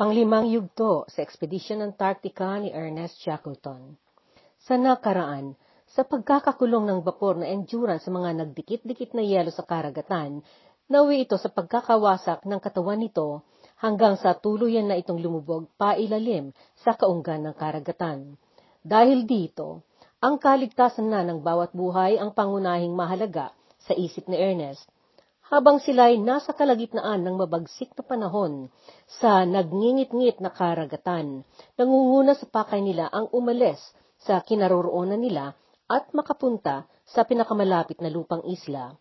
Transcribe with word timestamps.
Panglimang 0.00 0.48
yugto 0.48 1.04
sa 1.12 1.20
Expedition 1.20 1.84
Antarctica 1.84 2.56
ni 2.56 2.72
Ernest 2.72 3.20
Shackleton. 3.20 4.00
Sa 4.56 4.80
nakaraan, 4.80 5.52
sa 5.84 6.08
pagkakakulong 6.08 6.88
ng 6.88 7.04
bapor 7.04 7.36
na 7.36 7.44
endurance 7.52 8.08
sa 8.08 8.10
mga 8.16 8.32
nagdikit-dikit 8.40 9.12
na 9.12 9.20
yelo 9.20 9.52
sa 9.52 9.60
karagatan, 9.60 10.40
nawi 10.88 11.28
ito 11.28 11.36
sa 11.36 11.52
pagkakawasak 11.52 12.48
ng 12.48 12.60
katawan 12.64 12.96
nito 12.96 13.44
hanggang 13.76 14.16
sa 14.16 14.32
tuluyan 14.32 14.88
na 14.88 14.96
itong 14.96 15.20
lumubog 15.20 15.68
pailalim 15.76 16.56
sa 16.80 16.96
kaunggan 16.96 17.44
ng 17.44 17.54
karagatan. 17.60 18.40
Dahil 18.80 19.28
dito, 19.28 19.84
ang 20.24 20.40
kaligtasan 20.40 21.12
na 21.12 21.20
ng 21.28 21.44
bawat 21.44 21.76
buhay 21.76 22.16
ang 22.16 22.32
pangunahing 22.32 22.96
mahalaga 22.96 23.52
sa 23.76 23.92
isip 23.92 24.32
ni 24.32 24.40
Ernest 24.40 24.80
habang 25.50 25.82
sila'y 25.82 26.22
nasa 26.22 26.54
kalagitnaan 26.54 27.26
ng 27.26 27.34
mabagsik 27.34 27.90
na 27.98 28.06
panahon 28.06 28.70
sa 29.10 29.42
nagngingit-ngit 29.42 30.38
na 30.38 30.54
karagatan. 30.54 31.42
Nangunguna 31.74 32.38
sa 32.38 32.46
pakay 32.46 32.78
nila 32.78 33.10
ang 33.10 33.26
umalis 33.34 33.82
sa 34.22 34.38
kinaroroonan 34.46 35.18
nila 35.18 35.58
at 35.90 36.06
makapunta 36.14 36.86
sa 37.02 37.26
pinakamalapit 37.26 37.98
na 37.98 38.06
lupang 38.06 38.46
isla. 38.46 38.94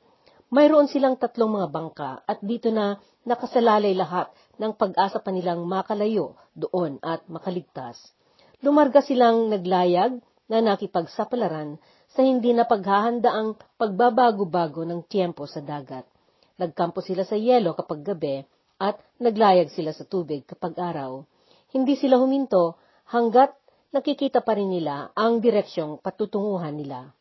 Mayroon 0.50 0.90
silang 0.90 1.22
tatlong 1.22 1.62
mga 1.62 1.70
bangka 1.70 2.12
at 2.26 2.42
dito 2.42 2.74
na 2.74 2.98
nakasalalay 3.30 3.94
lahat 3.94 4.34
ng 4.58 4.74
pag-asa 4.74 5.22
pa 5.22 5.30
nilang 5.30 5.62
makalayo 5.70 6.34
doon 6.58 6.98
at 7.06 7.22
makaligtas. 7.30 8.02
Lumarga 8.66 9.06
silang 9.06 9.54
naglayag 9.54 10.18
na 10.50 10.58
nakipagsapalaran 10.66 11.78
sa 12.10 12.26
hindi 12.26 12.58
na 12.58 12.66
paghahandaang 12.66 13.78
pagbabago-bago 13.78 14.82
ng 14.82 15.06
tiyempo 15.06 15.46
sa 15.46 15.62
dagat. 15.62 16.10
Nagkampo 16.60 17.00
sila 17.00 17.24
sa 17.24 17.40
yelo 17.40 17.72
kapag 17.72 18.04
gabi 18.04 18.44
at 18.84 19.00
naglayag 19.24 19.72
sila 19.72 19.96
sa 19.96 20.04
tubig 20.04 20.44
kapag 20.44 20.76
araw. 20.76 21.24
Hindi 21.72 21.96
sila 21.96 22.20
huminto 22.20 22.76
hanggat 23.08 23.56
nakikita 23.96 24.44
pa 24.44 24.60
rin 24.60 24.68
nila 24.68 25.16
ang 25.16 25.40
direksyong 25.40 26.04
patutunguhan 26.04 26.76
nila. 26.76 27.16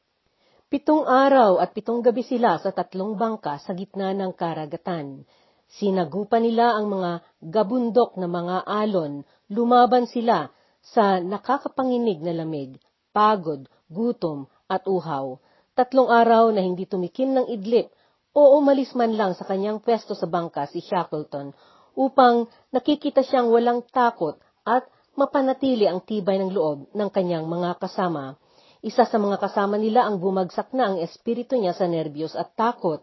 Pitong 0.68 1.08
araw 1.08 1.62
at 1.62 1.72
pitong 1.72 2.02
gabi 2.04 2.26
sila 2.26 2.60
sa 2.60 2.74
tatlong 2.74 3.16
bangka 3.16 3.56
sa 3.62 3.72
gitna 3.72 4.12
ng 4.12 4.36
karagatan. 4.36 5.24
Sinagupa 5.68 6.42
nila 6.42 6.76
ang 6.76 6.92
mga 6.92 7.24
gabundok 7.40 8.18
na 8.20 8.28
mga 8.28 8.68
alon, 8.68 9.24
lumaban 9.48 10.04
sila 10.04 10.52
sa 10.82 11.20
nakakapanginig 11.24 12.20
na 12.20 12.36
lamig, 12.36 12.76
pagod, 13.14 13.64
gutom 13.88 14.50
at 14.68 14.84
uhaw. 14.84 15.40
Tatlong 15.72 16.10
araw 16.10 16.52
na 16.52 16.60
hindi 16.60 16.84
tumikim 16.84 17.32
ng 17.32 17.46
idlip 17.48 17.88
o 18.36 18.58
umalis 18.60 18.92
man 18.92 19.16
lang 19.16 19.32
sa 19.34 19.48
kanyang 19.48 19.80
pwesto 19.80 20.12
sa 20.12 20.28
bangka 20.28 20.68
si 20.68 20.84
Shackleton 20.84 21.52
upang 21.98 22.46
nakikita 22.70 23.26
siyang 23.26 23.50
walang 23.50 23.82
takot 23.90 24.38
at 24.62 24.86
mapanatili 25.18 25.90
ang 25.90 26.06
tibay 26.06 26.38
ng 26.38 26.54
loob 26.54 26.86
ng 26.94 27.08
kanyang 27.10 27.50
mga 27.50 27.82
kasama. 27.82 28.38
Isa 28.78 29.02
sa 29.02 29.18
mga 29.18 29.42
kasama 29.42 29.74
nila 29.74 30.06
ang 30.06 30.22
bumagsak 30.22 30.70
na 30.70 30.94
ang 30.94 30.96
espiritu 31.02 31.58
niya 31.58 31.74
sa 31.74 31.90
nerbiyos 31.90 32.38
at 32.38 32.54
takot. 32.54 33.02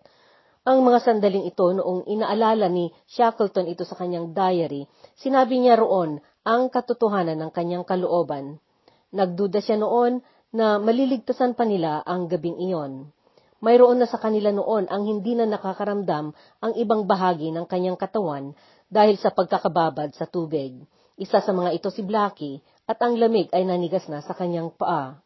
Ang 0.63 0.87
mga 0.87 1.03
sandaling 1.03 1.43
ito 1.43 1.67
noong 1.67 2.07
inaalala 2.07 2.71
ni 2.71 2.89
Shackleton 3.11 3.67
ito 3.67 3.83
sa 3.83 3.99
kanyang 3.99 4.31
diary, 4.31 4.87
sinabi 5.19 5.59
niya 5.59 5.75
roon 5.75 6.23
ang 6.47 6.71
katotohanan 6.71 7.35
ng 7.37 7.51
kanyang 7.51 7.83
kalooban. 7.83 8.63
Nagduda 9.11 9.59
siya 9.59 9.75
noon 9.75 10.23
na 10.55 10.79
maliligtasan 10.79 11.53
pa 11.59 11.67
nila 11.67 11.99
ang 12.07 12.31
gabing 12.31 12.55
iyon. 12.63 13.11
Mayroon 13.66 13.97
na 13.97 14.05
sa 14.05 14.21
kanila 14.21 14.53
noon 14.53 14.85
ang 14.94 15.09
hindi 15.09 15.33
na 15.33 15.49
nakakaramdam 15.49 16.38
ang 16.61 16.73
ibang 16.77 17.09
bahagi 17.09 17.49
ng 17.49 17.66
kanyang 17.66 17.97
katawan 17.97 18.53
dahil 18.94 19.17
sa 19.17 19.33
pagkakababad 19.33 20.13
sa 20.13 20.30
tubig. 20.30 20.85
Isa 21.17 21.41
sa 21.41 21.49
mga 21.49 21.73
ito 21.73 21.89
si 21.89 22.05
Blackie 22.05 22.61
at 22.86 23.02
ang 23.02 23.17
lamig 23.17 23.49
ay 23.49 23.66
nanigas 23.66 24.05
na 24.05 24.21
sa 24.21 24.38
kanyang 24.38 24.69
paa. 24.69 25.17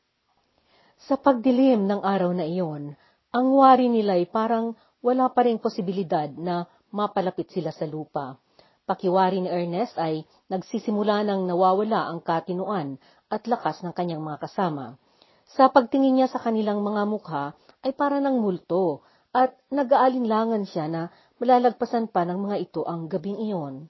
Sa 1.04 1.20
pagdilim 1.20 1.84
ng 1.84 2.00
araw 2.00 2.32
na 2.32 2.48
iyon, 2.48 2.96
ang 3.36 3.48
wari 3.60 3.92
nila 3.92 4.16
ay 4.16 4.32
parang 4.32 4.72
wala 5.04 5.28
pa 5.36 5.44
rin 5.44 5.60
posibilidad 5.60 6.32
na 6.32 6.64
mapalapit 6.96 7.52
sila 7.52 7.76
sa 7.76 7.84
lupa. 7.84 8.40
Pakiwari 8.88 9.44
ni 9.44 9.52
Ernest 9.52 10.00
ay 10.00 10.24
nagsisimula 10.48 11.28
ng 11.28 11.44
nawawala 11.44 12.08
ang 12.08 12.24
katinuan 12.24 12.96
at 13.28 13.44
lakas 13.52 13.84
ng 13.84 13.92
kanyang 13.92 14.24
mga 14.24 14.48
kasama. 14.48 14.96
Sa 15.60 15.68
pagtingin 15.68 16.24
niya 16.24 16.32
sa 16.32 16.40
kanilang 16.40 16.80
mga 16.80 17.04
mukha, 17.04 17.54
ay 17.86 17.92
para 17.96 18.20
ng 18.20 18.38
multo 18.40 19.06
at 19.32 19.56
nag-aalinlangan 19.70 20.66
siya 20.66 20.90
na 20.90 21.02
malalagpasan 21.40 22.12
pa 22.12 22.28
ng 22.28 22.50
mga 22.50 22.58
ito 22.60 22.82
ang 22.84 23.08
gabing 23.08 23.40
iyon. 23.40 23.88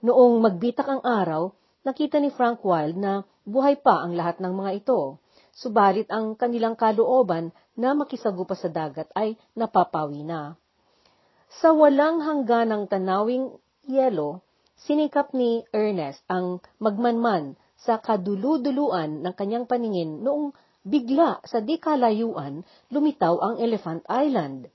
Noong 0.00 0.38
magbitak 0.38 0.86
ang 0.86 1.02
araw, 1.02 1.50
nakita 1.82 2.22
ni 2.22 2.30
Frank 2.30 2.62
Wild 2.62 2.94
na 2.96 3.26
buhay 3.42 3.80
pa 3.82 4.06
ang 4.06 4.14
lahat 4.14 4.38
ng 4.38 4.54
mga 4.54 4.70
ito, 4.84 5.18
subalit 5.52 6.06
ang 6.08 6.38
kanilang 6.38 6.78
kalooban 6.78 7.50
na 7.74 7.92
makisagupa 7.98 8.54
sa 8.54 8.70
dagat 8.70 9.10
ay 9.18 9.34
napapawi 9.58 10.22
na. 10.22 10.54
Sa 11.58 11.74
walang 11.74 12.22
hangganang 12.22 12.86
tanawing 12.86 13.56
yelo, 13.88 14.44
sinikap 14.78 15.34
ni 15.34 15.66
Ernest 15.74 16.22
ang 16.30 16.62
magmanman 16.78 17.58
sa 17.78 17.98
kaduluduluan 17.98 19.24
ng 19.26 19.34
kanyang 19.34 19.66
paningin 19.66 20.22
noong 20.22 20.54
bigla 20.88 21.44
sa 21.44 21.60
di 21.60 21.76
kalayuan 21.76 22.64
lumitaw 22.88 23.36
ang 23.44 23.54
Elephant 23.60 24.00
Island. 24.08 24.72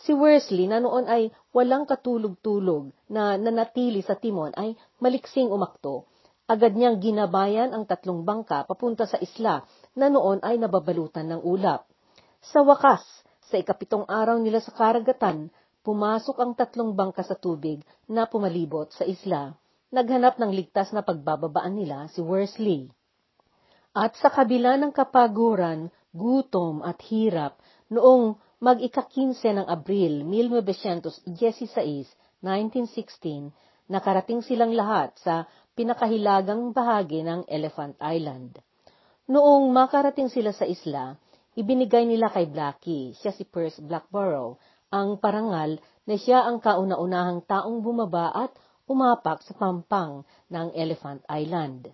Si 0.00 0.16
Worsley 0.16 0.64
na 0.64 0.80
noon 0.80 1.04
ay 1.04 1.28
walang 1.52 1.84
katulog-tulog 1.84 2.88
na 3.12 3.36
nanatili 3.36 4.00
sa 4.00 4.16
timon 4.16 4.56
ay 4.56 4.72
maliksing 5.04 5.52
umakto. 5.52 6.08
Agad 6.48 6.72
niyang 6.72 6.98
ginabayan 6.98 7.76
ang 7.76 7.84
tatlong 7.84 8.24
bangka 8.24 8.64
papunta 8.64 9.04
sa 9.04 9.20
isla 9.20 9.62
na 9.92 10.08
noon 10.08 10.40
ay 10.40 10.56
nababalutan 10.56 11.28
ng 11.28 11.44
ulap. 11.44 11.84
Sa 12.40 12.64
wakas, 12.64 13.04
sa 13.44 13.60
ikapitong 13.60 14.08
araw 14.08 14.40
nila 14.40 14.64
sa 14.64 14.72
karagatan, 14.72 15.52
pumasok 15.84 16.36
ang 16.40 16.56
tatlong 16.56 16.96
bangka 16.96 17.20
sa 17.20 17.36
tubig 17.36 17.84
na 18.08 18.24
pumalibot 18.24 18.88
sa 18.96 19.04
isla. 19.04 19.52
Naghanap 19.92 20.40
ng 20.40 20.50
ligtas 20.54 20.96
na 20.96 21.04
pagbababaan 21.04 21.76
nila 21.76 22.08
si 22.08 22.24
Worsley. 22.24 22.88
At 23.90 24.14
sa 24.22 24.30
kabila 24.30 24.78
ng 24.78 24.94
kapaguran, 24.94 25.90
gutom 26.14 26.78
at 26.86 27.02
hirap, 27.10 27.58
noong 27.90 28.38
mag-ika-15 28.62 29.34
ng 29.58 29.66
Abril 29.66 30.22
1916, 30.22 31.26
1916, 32.38 33.50
nakarating 33.90 34.46
silang 34.46 34.70
lahat 34.78 35.10
sa 35.18 35.50
pinakahilagang 35.74 36.70
bahagi 36.70 37.26
ng 37.26 37.50
Elephant 37.50 37.98
Island. 37.98 38.62
Noong 39.26 39.74
makarating 39.74 40.30
sila 40.30 40.54
sa 40.54 40.70
isla, 40.70 41.18
ibinigay 41.58 42.06
nila 42.06 42.30
kay 42.30 42.46
Blackie, 42.46 43.18
siya 43.18 43.34
si 43.34 43.42
Perce 43.42 43.82
Blackborough, 43.82 44.54
ang 44.94 45.18
parangal 45.18 45.82
na 46.06 46.14
siya 46.14 46.46
ang 46.46 46.62
kauna-unahang 46.62 47.42
taong 47.42 47.82
bumaba 47.82 48.30
at 48.38 48.54
umapak 48.86 49.42
sa 49.42 49.50
pampang 49.58 50.22
ng 50.46 50.78
Elephant 50.78 51.26
Island. 51.26 51.90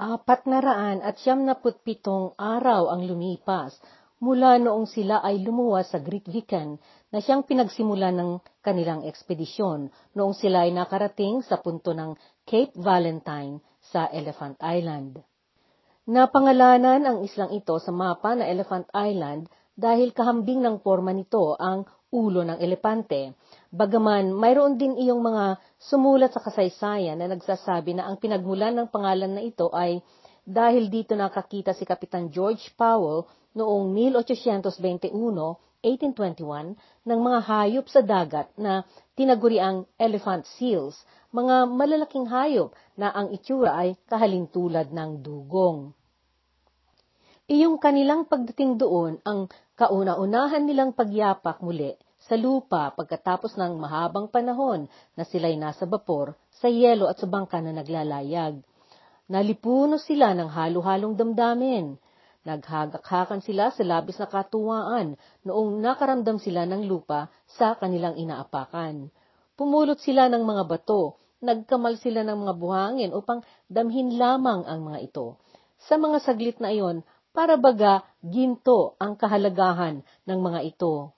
Apat 0.00 0.48
na 0.48 0.64
raan 0.64 1.04
at 1.04 1.20
siyam 1.20 1.44
na 1.44 1.60
pitong 1.60 2.32
araw 2.40 2.88
ang 2.88 3.04
lumipas 3.04 3.76
mula 4.16 4.56
noong 4.56 4.88
sila 4.88 5.20
ay 5.20 5.44
lumuwas 5.44 5.92
sa 5.92 6.00
Great 6.00 6.24
Vican 6.24 6.80
na 7.12 7.20
siyang 7.20 7.44
pinagsimula 7.44 8.08
ng 8.08 8.40
kanilang 8.64 9.04
ekspedisyon 9.04 9.92
noong 10.16 10.32
sila 10.32 10.64
ay 10.64 10.72
nakarating 10.72 11.44
sa 11.44 11.60
punto 11.60 11.92
ng 11.92 12.16
Cape 12.48 12.72
Valentine 12.80 13.60
sa 13.92 14.08
Elephant 14.08 14.56
Island. 14.64 15.20
Napangalanan 16.08 17.04
ang 17.04 17.18
islang 17.20 17.52
ito 17.52 17.76
sa 17.76 17.92
mapa 17.92 18.32
na 18.32 18.48
Elephant 18.48 18.88
Island 18.96 19.52
dahil 19.76 20.16
kahambing 20.16 20.64
ng 20.64 20.80
forma 20.80 21.12
nito 21.12 21.60
ang 21.60 21.84
ulo 22.10 22.42
ng 22.42 22.58
elepante. 22.58 23.34
Bagaman 23.70 24.34
mayroon 24.34 24.74
din 24.74 24.98
iyong 24.98 25.22
mga 25.22 25.62
sumulat 25.78 26.34
sa 26.34 26.42
kasaysayan 26.42 27.18
na 27.18 27.30
nagsasabi 27.30 27.94
na 27.94 28.10
ang 28.10 28.18
pinagmulan 28.18 28.74
ng 28.74 28.90
pangalan 28.90 29.30
na 29.30 29.42
ito 29.42 29.70
ay 29.70 30.02
dahil 30.42 30.90
dito 30.90 31.14
nakakita 31.14 31.70
si 31.70 31.86
Kapitan 31.86 32.26
George 32.34 32.74
Powell 32.74 33.30
noong 33.54 33.94
1821, 33.94 35.14
1821, 35.80 36.74
ng 37.06 37.20
mga 37.22 37.38
hayop 37.46 37.86
sa 37.86 38.02
dagat 38.02 38.50
na 38.58 38.82
tinaguri 39.14 39.62
ang 39.62 39.86
elephant 39.96 40.44
seals, 40.58 40.98
mga 41.30 41.70
malalaking 41.70 42.26
hayop 42.26 42.74
na 42.98 43.14
ang 43.14 43.30
itsura 43.30 43.78
ay 43.78 43.94
kahalintulad 44.10 44.90
ng 44.90 45.22
dugong. 45.22 45.94
Iyong 47.50 47.82
kanilang 47.82 48.30
pagdating 48.30 48.78
doon 48.78 49.18
ang 49.26 49.50
kauna-unahan 49.74 50.70
nilang 50.70 50.94
pagyapak 50.94 51.58
muli 51.66 51.98
sa 52.22 52.38
lupa 52.38 52.94
pagkatapos 52.94 53.58
ng 53.58 53.74
mahabang 53.74 54.30
panahon 54.30 54.86
na 55.18 55.26
sila'y 55.26 55.58
nasa 55.58 55.82
bapor, 55.82 56.38
sa 56.62 56.70
yelo 56.70 57.10
at 57.10 57.18
sa 57.18 57.26
bangka 57.26 57.58
na 57.58 57.74
naglalayag. 57.74 58.62
Nalipuno 59.26 59.98
sila 59.98 60.30
ng 60.38 60.46
halo-halong 60.46 61.18
damdamin. 61.18 61.98
Naghagakhakan 62.46 63.42
sila 63.42 63.74
sa 63.74 63.82
labis 63.82 64.22
na 64.22 64.30
katuwaan 64.30 65.18
noong 65.42 65.82
nakaramdam 65.82 66.38
sila 66.38 66.70
ng 66.70 66.86
lupa 66.86 67.34
sa 67.50 67.74
kanilang 67.74 68.14
inaapakan. 68.14 69.10
Pumulot 69.58 69.98
sila 69.98 70.30
ng 70.30 70.46
mga 70.46 70.70
bato 70.70 71.18
nagkamal 71.42 71.98
sila 71.98 72.22
ng 72.22 72.46
mga 72.46 72.54
buhangin 72.54 73.10
upang 73.10 73.42
damhin 73.66 74.14
lamang 74.14 74.62
ang 74.70 74.86
mga 74.86 75.10
ito. 75.10 75.34
Sa 75.80 75.96
mga 75.96 76.20
saglit 76.20 76.60
na 76.60 76.70
iyon, 76.70 77.00
para 77.30 77.54
baga 77.54 78.02
ginto 78.20 78.98
ang 78.98 79.14
kahalagahan 79.14 80.02
ng 80.26 80.38
mga 80.38 80.60
ito. 80.66 81.14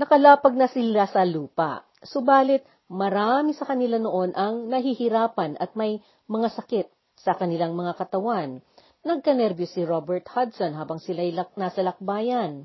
Nakalapag 0.00 0.56
na 0.56 0.66
sila 0.66 1.04
sa 1.06 1.22
lupa, 1.28 1.84
subalit 2.00 2.64
marami 2.90 3.54
sa 3.54 3.68
kanila 3.68 4.00
noon 4.00 4.34
ang 4.34 4.66
nahihirapan 4.66 5.60
at 5.60 5.76
may 5.78 6.02
mga 6.26 6.48
sakit 6.56 6.86
sa 7.20 7.36
kanilang 7.36 7.76
mga 7.76 7.94
katawan. 8.00 8.64
Nagkanerbyo 9.00 9.64
si 9.68 9.84
Robert 9.84 10.26
Hudson 10.28 10.76
habang 10.76 11.00
sila'y 11.00 11.32
nasa 11.56 11.80
lakbayan. 11.80 12.64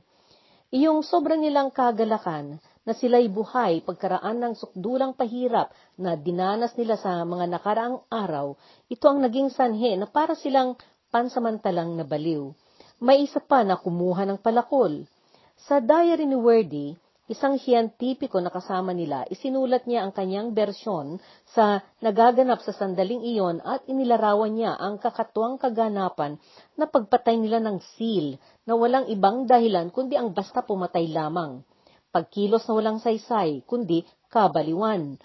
Iyong 0.73 1.05
sobrang 1.05 1.39
nilang 1.39 1.71
kagalakan 1.71 2.59
na 2.83 2.91
sila'y 2.91 3.31
buhay 3.31 3.85
pagkaraan 3.85 4.41
ng 4.43 4.53
sukdulang 4.59 5.15
pahirap 5.15 5.71
na 5.95 6.19
dinanas 6.19 6.75
nila 6.75 6.99
sa 6.99 7.23
mga 7.23 7.51
nakaraang 7.51 8.03
araw, 8.11 8.57
ito 8.91 9.05
ang 9.07 9.23
naging 9.23 9.53
sanhe 9.53 9.95
na 9.95 10.09
para 10.09 10.35
silang 10.35 10.75
pansamantalang 11.15 11.95
nabaliw. 11.95 12.51
May 12.99 13.23
isa 13.23 13.39
pa 13.39 13.63
na 13.63 13.79
kumuha 13.79 14.27
ng 14.27 14.43
palakol. 14.43 15.07
Sa 15.55 15.79
diary 15.79 16.27
ni 16.27 16.35
Wordy, 16.35 16.91
isang 17.31 17.55
siyentipiko 17.55 18.43
na 18.43 18.51
kasama 18.51 18.91
nila, 18.91 19.23
isinulat 19.31 19.87
niya 19.87 20.03
ang 20.03 20.11
kanyang 20.11 20.51
bersyon 20.51 21.23
sa 21.55 21.87
nagaganap 22.03 22.59
sa 22.67 22.75
sandaling 22.75 23.23
iyon 23.23 23.63
at 23.63 23.87
inilarawan 23.87 24.59
niya 24.59 24.75
ang 24.75 24.99
kakatuwang 24.99 25.55
kaganapan 25.55 26.35
na 26.75 26.83
pagpatay 26.83 27.39
nila 27.39 27.63
ng 27.63 27.79
seal 27.95 28.35
na 28.67 28.75
walang 28.75 29.07
ibang 29.07 29.47
dahilan 29.47 29.95
kundi 29.95 30.19
ang 30.19 30.35
basta 30.35 30.67
pumatay 30.67 31.07
lamang. 31.15 31.63
Pagkilos 32.11 32.67
na 32.67 32.75
walang 32.75 32.99
saysay, 32.99 33.63
kundi 33.63 34.03
kabaliwan. 34.27 35.15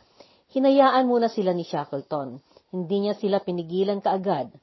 Hinayaan 0.54 1.10
muna 1.10 1.26
sila 1.26 1.50
ni 1.50 1.66
Shackleton. 1.66 2.38
Hindi 2.70 2.96
niya 3.02 3.18
sila 3.18 3.42
pinigilan 3.42 3.98
kaagad. 3.98 4.54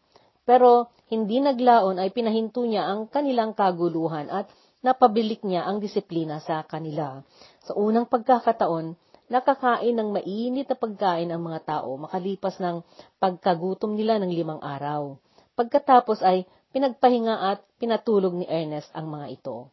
Pero 0.48 0.88
hindi 1.08 1.40
naglaon 1.40 2.04
ay 2.04 2.12
pinahinto 2.12 2.68
niya 2.68 2.88
ang 2.88 3.08
kanilang 3.08 3.56
kaguluhan 3.56 4.28
at 4.28 4.52
napabilik 4.84 5.44
niya 5.48 5.64
ang 5.64 5.80
disiplina 5.80 6.44
sa 6.44 6.68
kanila. 6.68 7.24
Sa 7.64 7.76
unang 7.80 8.12
pagkakataon, 8.12 8.96
nakakain 9.32 9.96
ng 9.96 10.10
mainit 10.12 10.68
na 10.68 10.78
pagkain 10.80 11.32
ang 11.32 11.44
mga 11.44 11.60
tao 11.64 11.96
makalipas 11.96 12.60
ng 12.60 12.84
pagkagutom 13.20 13.96
nila 13.96 14.20
ng 14.20 14.32
limang 14.32 14.60
araw. 14.60 15.16
Pagkatapos 15.56 16.24
ay 16.24 16.44
pinagpahinga 16.76 17.56
at 17.56 17.64
pinatulog 17.80 18.36
ni 18.36 18.46
Ernest 18.48 18.92
ang 18.92 19.08
mga 19.08 19.28
ito. 19.32 19.72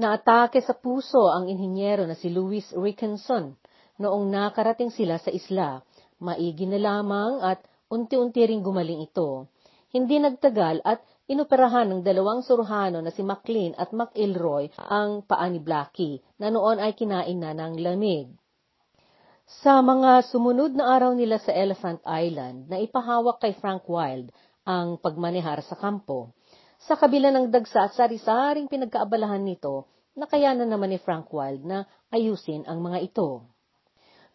Naatake 0.00 0.64
sa 0.64 0.72
puso 0.72 1.28
ang 1.28 1.44
inhinyero 1.44 2.08
na 2.08 2.16
si 2.16 2.32
Louis 2.32 2.64
Rickenson 2.72 3.52
noong 4.00 4.32
nakarating 4.32 4.88
sila 4.88 5.20
sa 5.20 5.28
isla. 5.28 5.84
Maigi 6.24 6.64
na 6.64 6.80
lamang 6.80 7.44
at 7.44 7.60
unti-unti 7.92 8.48
ring 8.48 8.64
gumaling 8.64 9.04
ito. 9.04 9.44
Hindi 9.90 10.22
nagtagal 10.22 10.86
at 10.86 11.02
inoperahan 11.26 11.90
ng 11.90 12.00
dalawang 12.06 12.46
surhano 12.46 13.02
na 13.02 13.10
si 13.10 13.26
McLean 13.26 13.74
at 13.74 13.90
McIlroy 13.90 14.70
ang 14.78 15.26
paa 15.26 15.50
ni 15.50 15.58
Blackie 15.58 16.22
na 16.38 16.46
noon 16.46 16.78
ay 16.78 16.94
kinain 16.94 17.34
na 17.34 17.50
ng 17.50 17.74
lamig. 17.82 18.30
Sa 19.50 19.82
mga 19.82 20.30
sumunod 20.30 20.78
na 20.78 20.94
araw 20.94 21.18
nila 21.18 21.42
sa 21.42 21.50
Elephant 21.50 21.98
Island 22.06 22.70
na 22.70 22.78
ipahawak 22.78 23.42
kay 23.42 23.58
Frank 23.58 23.82
Wild 23.90 24.30
ang 24.62 24.94
pagmanehar 25.02 25.58
sa 25.66 25.74
kampo. 25.74 26.30
Sa 26.86 26.94
kabila 26.94 27.34
ng 27.34 27.50
dagsa 27.50 27.90
at 27.90 27.92
sari-saring 27.98 28.70
pinagkaabalahan 28.70 29.42
nito, 29.42 29.90
nakayanan 30.14 30.70
naman 30.70 30.94
ni 30.94 31.02
Frank 31.02 31.34
Wild 31.34 31.66
na 31.66 31.82
ayusin 32.14 32.62
ang 32.70 32.78
mga 32.78 33.10
ito. 33.10 33.42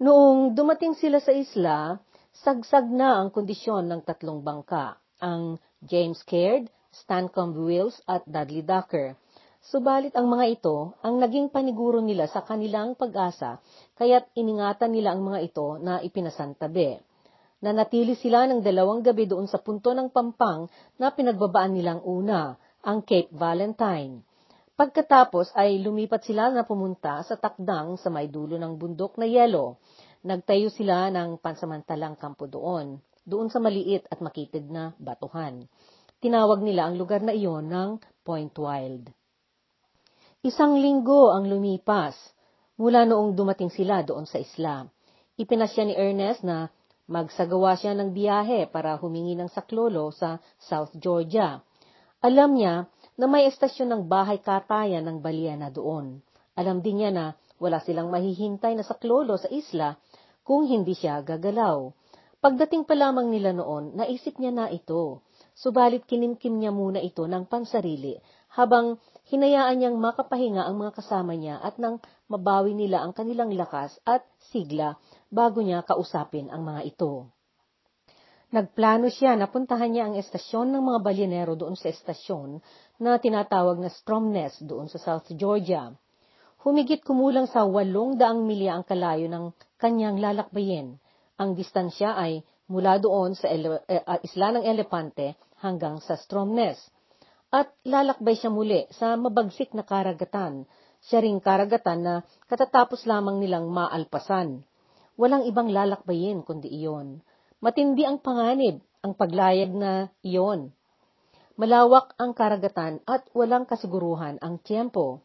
Noong 0.04 0.52
dumating 0.52 1.00
sila 1.00 1.24
sa 1.24 1.31
isla, 1.31 1.96
sagsag 2.36 2.92
na 2.92 3.24
ang 3.24 3.31
kondisyon 3.31 3.88
ng 3.88 4.04
tatlong 4.04 4.44
bangka, 4.44 5.00
ang 5.19 5.62
James 5.85 6.19
Caird, 6.25 6.67
Stancomb 6.95 7.56
Wills 7.56 8.00
at 8.07 8.23
Dudley 8.23 8.63
Ducker. 8.63 9.19
Subalit 9.65 10.13
ang 10.13 10.29
mga 10.29 10.45
ito 10.62 10.94
ang 11.01 11.17
naging 11.17 11.50
paniguro 11.50 11.97
nila 12.00 12.29
sa 12.29 12.45
kanilang 12.45 12.94
pag-asa, 12.94 13.57
kaya't 13.97 14.29
iningatan 14.38 14.94
nila 14.94 15.17
ang 15.17 15.25
mga 15.25 15.39
ito 15.41 15.81
na 15.81 16.00
ipinasantabi. 16.06 17.01
Nanatili 17.65 18.13
sila 18.13 18.45
ng 18.45 18.62
dalawang 18.62 19.01
gabi 19.01 19.25
doon 19.25 19.50
sa 19.50 19.57
punto 19.57 19.89
ng 19.89 20.13
pampang 20.13 20.69
na 21.01 21.09
pinagbabaan 21.09 21.73
nilang 21.73 22.06
una, 22.06 22.53
ang 22.85 23.01
Cape 23.01 23.33
Valentine. 23.33 24.21
Pagkatapos 24.77 25.56
ay 25.57 25.81
lumipat 25.81 26.21
sila 26.27 26.53
na 26.53 26.61
pumunta 26.68 27.23
sa 27.25 27.39
takdang 27.39 27.97
sa 27.97 28.13
may 28.13 28.29
dulo 28.29 28.61
ng 28.61 28.75
bundok 28.77 29.18
na 29.18 29.25
yelo. 29.25 29.81
Nagtayo 30.21 30.69
sila 30.69 31.09
ng 31.09 31.41
pansamantalang 31.41 32.19
kampo 32.19 32.45
doon, 32.45 33.01
doon 33.25 33.50
sa 33.50 33.57
maliit 33.57 34.06
at 34.07 34.22
makitid 34.22 34.69
na 34.69 34.94
batuhan. 35.01 35.66
Tinawag 36.22 36.62
nila 36.62 36.88
ang 36.88 36.95
lugar 36.95 37.25
na 37.25 37.33
iyon 37.33 37.68
ng 37.68 37.89
Point 38.22 38.54
Wild. 38.56 39.10
Isang 40.45 40.77
linggo 40.77 41.33
ang 41.33 41.50
lumipas 41.50 42.13
mula 42.77 43.04
noong 43.04 43.33
dumating 43.33 43.74
sila 43.74 44.06
doon 44.06 44.30
sa 44.30 44.38
isla. 44.38 44.86
Ipinasya 45.36 45.83
ni 45.89 45.94
Ernest 45.98 46.45
na 46.45 46.69
magsagawa 47.10 47.77
siya 47.77 47.98
ng 47.98 48.13
biyahe 48.13 48.69
para 48.69 48.98
humingi 48.98 49.33
ng 49.33 49.50
saklolo 49.50 50.13
sa 50.13 50.38
South 50.62 50.94
Georgia. 50.98 51.62
Alam 52.21 52.57
niya 52.57 52.86
na 53.18 53.25
may 53.25 53.45
estasyon 53.50 53.89
ng 53.89 54.04
bahay 54.10 54.42
katayan 54.42 55.06
ng 55.06 55.18
Baliana 55.21 55.69
doon. 55.69 56.21
Alam 56.56 56.81
din 56.81 57.04
niya 57.04 57.12
na 57.12 57.25
wala 57.62 57.80
silang 57.83 58.10
mahihintay 58.10 58.75
na 58.75 58.83
saklolo 58.83 59.36
sa 59.39 59.50
isla 59.51 59.95
kung 60.45 60.66
hindi 60.69 60.94
siya 60.94 61.25
gagalaw. 61.25 61.89
Pagdating 62.43 62.83
pa 62.83 62.93
lamang 62.93 63.31
nila 63.31 63.55
noon, 63.55 63.95
naisip 63.95 64.37
niya 64.37 64.51
na 64.51 64.65
ito. 64.69 65.23
Subalit 65.55 66.03
kinimkim 66.03 66.59
niya 66.59 66.75
muna 66.75 66.99
ito 66.99 67.23
ng 67.23 67.47
pansarili 67.47 68.19
habang 68.55 68.99
hinayaan 69.27 69.79
niyang 69.79 69.97
makapahinga 69.99 70.63
ang 70.63 70.79
mga 70.79 70.99
kasama 70.99 71.35
niya 71.35 71.59
at 71.59 71.75
nang 71.79 71.99
mabawi 72.31 72.75
nila 72.75 73.03
ang 73.03 73.11
kanilang 73.11 73.51
lakas 73.55 73.97
at 74.07 74.23
sigla 74.51 74.95
bago 75.31 75.59
niya 75.59 75.83
kausapin 75.83 76.47
ang 76.51 76.63
mga 76.63 76.81
ito. 76.87 77.35
Nagplano 78.55 79.11
siya 79.11 79.35
na 79.35 79.51
puntahan 79.51 79.91
niya 79.91 80.07
ang 80.07 80.15
estasyon 80.15 80.71
ng 80.71 80.83
mga 80.85 80.99
balyenero 81.03 81.59
doon 81.59 81.75
sa 81.75 81.91
estasyon 81.91 82.63
na 83.03 83.19
tinatawag 83.19 83.81
na 83.81 83.91
Stromness 83.91 84.61
doon 84.63 84.87
sa 84.87 84.95
South 85.01 85.27
Georgia. 85.35 85.91
Humigit 86.63 87.03
kumulang 87.03 87.51
sa 87.51 87.67
walong 87.67 88.15
daang 88.15 88.47
milya 88.47 88.79
ang 88.79 88.85
kalayo 88.87 89.27
ng 89.27 89.51
kanyang 89.75 90.23
lalakbayin. 90.23 90.95
Ang 91.35 91.59
distansya 91.59 92.15
ay 92.15 92.43
mula 92.71 92.97
doon 92.97 93.35
sa 93.35 93.51
ele- 93.51 93.83
uh, 93.83 94.19
isla 94.23 94.56
ng 94.56 94.63
Elepante 94.63 95.35
hanggang 95.59 95.99
sa 96.01 96.15
Stromness. 96.15 96.80
At 97.51 97.71
lalakbay 97.87 98.35
siya 98.35 98.51
muli 98.51 98.87
sa 98.95 99.15
mabagsik 99.15 99.71
na 99.75 99.83
karagatan. 99.83 100.68
Siya 101.06 101.21
ring 101.21 101.39
karagatan 101.39 101.99
na 102.01 102.13
katatapos 102.49 103.06
lamang 103.06 103.39
nilang 103.39 103.69
maalpasan. 103.69 104.65
Walang 105.15 105.47
ibang 105.47 105.71
lalakbayin 105.71 106.44
kundi 106.44 106.68
iyon. 106.68 107.23
Matindi 107.63 108.04
ang 108.04 108.19
panganib, 108.19 108.83
ang 108.99 109.15
paglayag 109.15 109.71
na 109.71 110.11
iyon. 110.25 110.75
Malawak 111.56 112.18
ang 112.19 112.35
karagatan 112.35 112.99
at 113.07 113.23
walang 113.31 113.63
kasiguruhan 113.63 114.35
ang 114.44 114.59
tiyempo. 114.59 115.23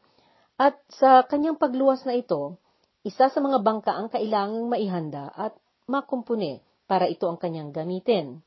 At 0.61 0.79
sa 0.93 1.27
kanyang 1.27 1.59
pagluwas 1.59 2.07
na 2.07 2.15
ito, 2.15 2.61
isa 3.03 3.33
sa 3.33 3.41
mga 3.41 3.65
bangka 3.65 3.97
ang 3.97 4.13
kailangang 4.13 4.69
maihanda 4.71 5.33
at 5.35 5.57
makumpune 5.91 6.63
para 6.87 7.11
ito 7.11 7.27
ang 7.27 7.35
kanyang 7.35 7.75
gamitin. 7.75 8.39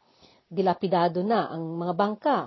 Dilapidado 0.47 1.19
na 1.27 1.51
ang 1.51 1.75
mga 1.75 1.93
bangka, 1.93 2.37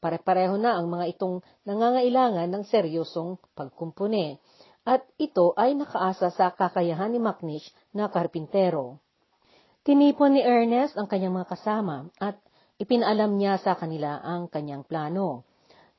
pare-pareho 0.00 0.56
na 0.56 0.80
ang 0.80 0.88
mga 0.88 1.12
itong 1.16 1.44
nangangailangan 1.68 2.48
ng 2.48 2.62
seryosong 2.64 3.36
pagkumpune. 3.52 4.40
At 4.86 5.04
ito 5.20 5.52
ay 5.58 5.76
nakaasa 5.76 6.32
sa 6.32 6.54
kakayahan 6.54 7.12
ni 7.12 7.20
Macnish 7.20 7.68
na 7.92 8.08
karpintero. 8.08 9.02
Tinipon 9.82 10.34
ni 10.34 10.42
Ernest 10.42 10.98
ang 10.98 11.06
kanyang 11.10 11.34
mga 11.36 11.50
kasama 11.52 12.10
at 12.18 12.38
ipinalam 12.78 13.38
niya 13.38 13.58
sa 13.62 13.78
kanila 13.78 14.18
ang 14.22 14.50
kanyang 14.50 14.82
plano. 14.82 15.46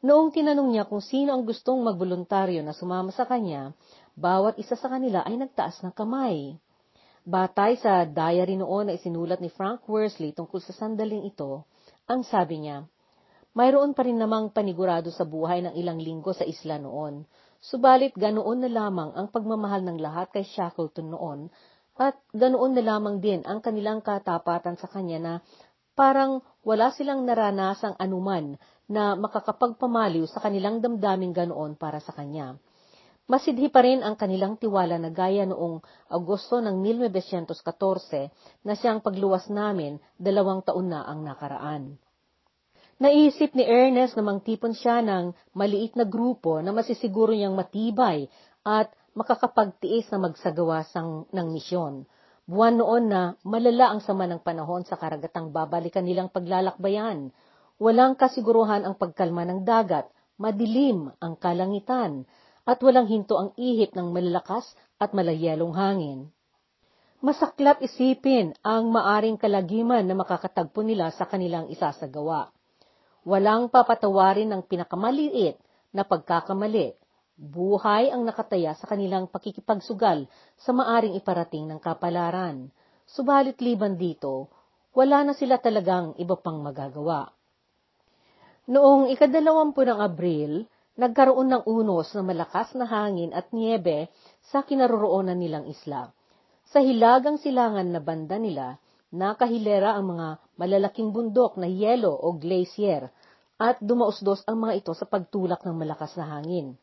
Noong 0.04 0.30
tinanong 0.30 0.70
niya 0.72 0.86
kung 0.86 1.02
sino 1.02 1.34
ang 1.34 1.44
gustong 1.44 1.82
magboluntaryo 1.82 2.62
na 2.62 2.72
sumama 2.72 3.10
sa 3.10 3.26
kanya, 3.26 3.74
bawat 4.14 4.56
isa 4.62 4.78
sa 4.78 4.88
kanila 4.88 5.26
ay 5.26 5.36
nagtaas 5.36 5.82
ng 5.84 5.94
kamay. 5.96 6.56
Batay 7.27 7.75
sa 7.84 8.07
diary 8.07 8.55
noon 8.55 8.88
na 8.88 8.96
isinulat 8.96 9.43
ni 9.43 9.51
Frank 9.51 9.84
Worsley 9.91 10.31
tungkol 10.31 10.63
sa 10.63 10.72
sandaling 10.72 11.27
ito, 11.27 11.67
ang 12.07 12.24
sabi 12.24 12.63
niya, 12.63 12.88
mayroon 13.51 13.91
pa 13.91 14.07
rin 14.07 14.15
namang 14.15 14.55
panigurado 14.55 15.12
sa 15.12 15.27
buhay 15.27 15.60
ng 15.60 15.75
ilang 15.75 16.00
linggo 16.00 16.31
sa 16.31 16.48
isla 16.48 16.79
noon, 16.79 17.27
subalit 17.60 18.15
ganoon 18.15 18.63
na 18.63 18.72
lamang 18.72 19.12
ang 19.12 19.27
pagmamahal 19.27 19.84
ng 19.84 20.00
lahat 20.00 20.31
kay 20.31 20.48
Shackleton 20.48 21.12
noon 21.12 21.51
at 22.00 22.15
ganoon 22.31 22.79
na 22.79 22.96
lamang 22.96 23.19
din 23.19 23.43
ang 23.43 23.60
kanilang 23.60 24.00
katapatan 24.00 24.79
sa 24.79 24.88
kanya 24.88 25.19
na 25.19 25.34
parang 26.00 26.39
wala 26.63 26.96
silang 26.96 27.27
naranasang 27.27 28.00
anuman 28.00 28.55
na 28.88 29.19
makakapagpamaliw 29.19 30.24
sa 30.31 30.39
kanilang 30.39 30.79
damdaming 30.79 31.36
ganoon 31.36 31.75
para 31.75 32.00
sa 32.00 32.15
kanya. 32.15 32.55
Masidhi 33.27 33.67
pa 33.67 33.84
rin 33.84 34.07
ang 34.07 34.15
kanilang 34.15 34.55
tiwala 34.55 34.96
na 34.96 35.12
gaya 35.12 35.43
noong 35.43 35.84
Agosto 36.07 36.63
ng 36.63 36.79
1914 36.79 38.63
na 38.63 38.72
siyang 38.72 39.03
pagluwas 39.03 39.51
namin 39.51 40.00
dalawang 40.15 40.63
taon 40.63 40.88
na 40.88 41.03
ang 41.03 41.27
nakaraan. 41.27 42.00
Naisip 43.03 43.51
ni 43.51 43.67
Ernest 43.67 44.15
na 44.15 44.24
mangtipon 44.24 44.72
siya 44.72 45.03
ng 45.03 45.36
maliit 45.53 46.00
na 46.00 46.07
grupo 46.07 46.63
na 46.63 46.72
masisiguro 46.72 47.36
niyang 47.36 47.53
matibay 47.53 48.31
at 48.63 48.89
makakapagtiis 49.12 50.07
na 50.10 50.24
magsagawa 50.24 50.88
sang, 50.88 51.27
ng 51.29 51.48
misyon. 51.51 52.07
Buwan 52.48 52.79
noon 52.79 53.12
na 53.12 53.36
malala 53.43 53.91
ang 53.91 54.01
sama 54.01 54.24
ng 54.24 54.39
panahon 54.39 54.88
sa 54.88 54.96
karagatang 54.96 55.51
babalikan 55.51 56.07
nilang 56.07 56.31
paglalakbayan. 56.31 57.36
Walang 57.75 58.15
kasiguruhan 58.15 58.88
ang 58.88 58.96
pagkalma 58.96 59.43
ng 59.46 59.67
dagat, 59.67 60.07
madilim 60.39 61.12
ang 61.19 61.36
kalangitan, 61.36 62.24
at 62.67 62.83
walang 62.83 63.07
hinto 63.07 63.39
ang 63.39 63.55
ihip 63.55 63.95
ng 63.95 64.12
malalakas 64.12 64.67
at 65.00 65.15
malayelong 65.15 65.71
hangin. 65.71 66.19
Masaklap 67.24 67.81
isipin 67.81 68.53
ang 68.62 68.91
maaring 68.93 69.39
kalagiman 69.39 70.03
na 70.05 70.13
makakatagpo 70.13 70.83
nila 70.86 71.09
sa 71.15 71.25
kanilang 71.25 71.71
isasagawa. 71.71 72.51
Walang 73.25 73.71
papatawarin 73.71 74.51
ng 74.51 74.62
pinakamaliit 74.67 75.57
na 75.95 76.05
pagkakamali. 76.05 76.93
Buhay 77.38 78.13
ang 78.13 78.21
nakataya 78.21 78.77
sa 78.77 78.86
kanilang 78.86 79.31
pakikipagsugal 79.31 80.29
sa 80.62 80.71
maaring 80.75 81.17
iparating 81.17 81.65
ng 81.65 81.79
kapalaran. 81.81 82.69
Subalit 83.09 83.57
liban 83.65 83.97
dito, 83.97 84.51
wala 84.93 85.25
na 85.25 85.33
sila 85.33 85.57
talagang 85.57 86.13
iba 86.21 86.38
pang 86.38 86.62
magagawa. 86.62 87.33
Noong 88.67 89.09
ikadalawampu 89.13 89.86
ng 89.86 90.00
Abril, 90.01 90.67
nagkaroon 90.98 91.54
ng 91.54 91.63
unos 91.70 92.12
na 92.18 92.25
malakas 92.25 92.74
na 92.74 92.89
hangin 92.89 93.30
at 93.32 93.54
niebe 93.54 94.10
sa 94.50 94.66
kinaroroonan 94.66 95.38
nilang 95.38 95.70
isla. 95.70 96.10
Sa 96.68 96.84
hilagang 96.84 97.39
silangan 97.39 97.88
na 97.88 98.01
banda 98.01 98.36
nila, 98.36 98.82
nakahilera 99.13 99.96
ang 99.96 100.18
mga 100.18 100.27
malalaking 100.60 101.16
bundok 101.16 101.56
na 101.56 101.70
yelo 101.70 102.12
o 102.12 102.36
glacier 102.36 103.08
at 103.56 103.80
dumausdos 103.80 104.44
ang 104.50 104.68
mga 104.68 104.84
ito 104.84 104.92
sa 104.92 105.08
pagtulak 105.08 105.63
ng 105.63 105.77
malakas 105.77 106.18
na 106.20 106.27
hangin. 106.27 106.75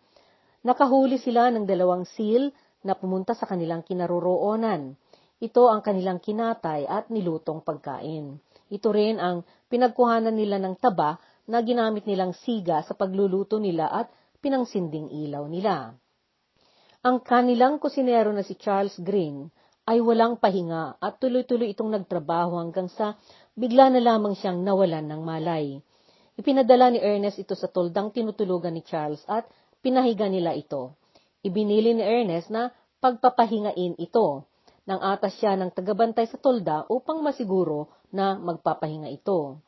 Nakahuli 0.64 1.20
sila 1.20 1.52
ng 1.52 1.68
dalawang 1.68 2.08
seal 2.08 2.48
na 2.80 2.96
pumunta 2.96 3.36
sa 3.36 3.44
kanilang 3.44 3.84
kinaroroonan. 3.84 4.96
Ito 5.42 5.68
ang 5.68 5.84
kanilang 5.84 6.24
kinatay 6.24 6.88
at 6.88 7.12
nilutong 7.12 7.60
pagkain. 7.60 8.40
Ito 8.72 8.88
rin 8.88 9.20
ang 9.20 9.44
pinagkuhanan 9.68 10.32
nila 10.32 10.56
ng 10.56 10.80
taba 10.80 11.20
na 11.48 11.60
ginamit 11.60 12.08
nilang 12.08 12.32
siga 12.32 12.80
sa 12.84 12.96
pagluluto 12.96 13.60
nila 13.60 13.88
at 13.92 14.08
pinangsinding 14.40 15.12
ilaw 15.12 15.44
nila. 15.48 15.96
Ang 17.04 17.20
kanilang 17.20 17.76
kusinero 17.76 18.32
na 18.32 18.40
si 18.40 18.56
Charles 18.56 18.96
Green 18.96 19.52
ay 19.84 20.00
walang 20.00 20.40
pahinga 20.40 20.96
at 20.96 21.20
tuloy-tuloy 21.20 21.76
itong 21.76 21.92
nagtrabaho 21.92 22.56
hanggang 22.56 22.88
sa 22.88 23.20
bigla 23.52 23.92
na 23.92 24.00
lamang 24.00 24.32
siyang 24.32 24.64
nawalan 24.64 25.04
ng 25.04 25.20
malay. 25.20 25.76
Ipinadala 26.40 26.90
ni 26.90 26.98
Ernest 26.98 27.36
ito 27.36 27.52
sa 27.52 27.68
toldang 27.68 28.08
tinutulugan 28.08 28.72
ni 28.72 28.80
Charles 28.80 29.20
at 29.28 29.44
pinahiga 29.84 30.26
nila 30.26 30.56
ito. 30.56 30.96
Ibinili 31.44 31.92
ni 31.92 32.04
Ernest 32.04 32.48
na 32.48 32.72
pagpapahingain 33.04 34.00
ito. 34.00 34.48
Nang 34.88 35.00
atas 35.04 35.36
siya 35.36 35.56
ng 35.60 35.72
tagabantay 35.76 36.24
sa 36.28 36.40
tolda 36.40 36.88
upang 36.88 37.20
masiguro 37.20 37.92
na 38.08 38.36
magpapahinga 38.40 39.12
ito. 39.12 39.60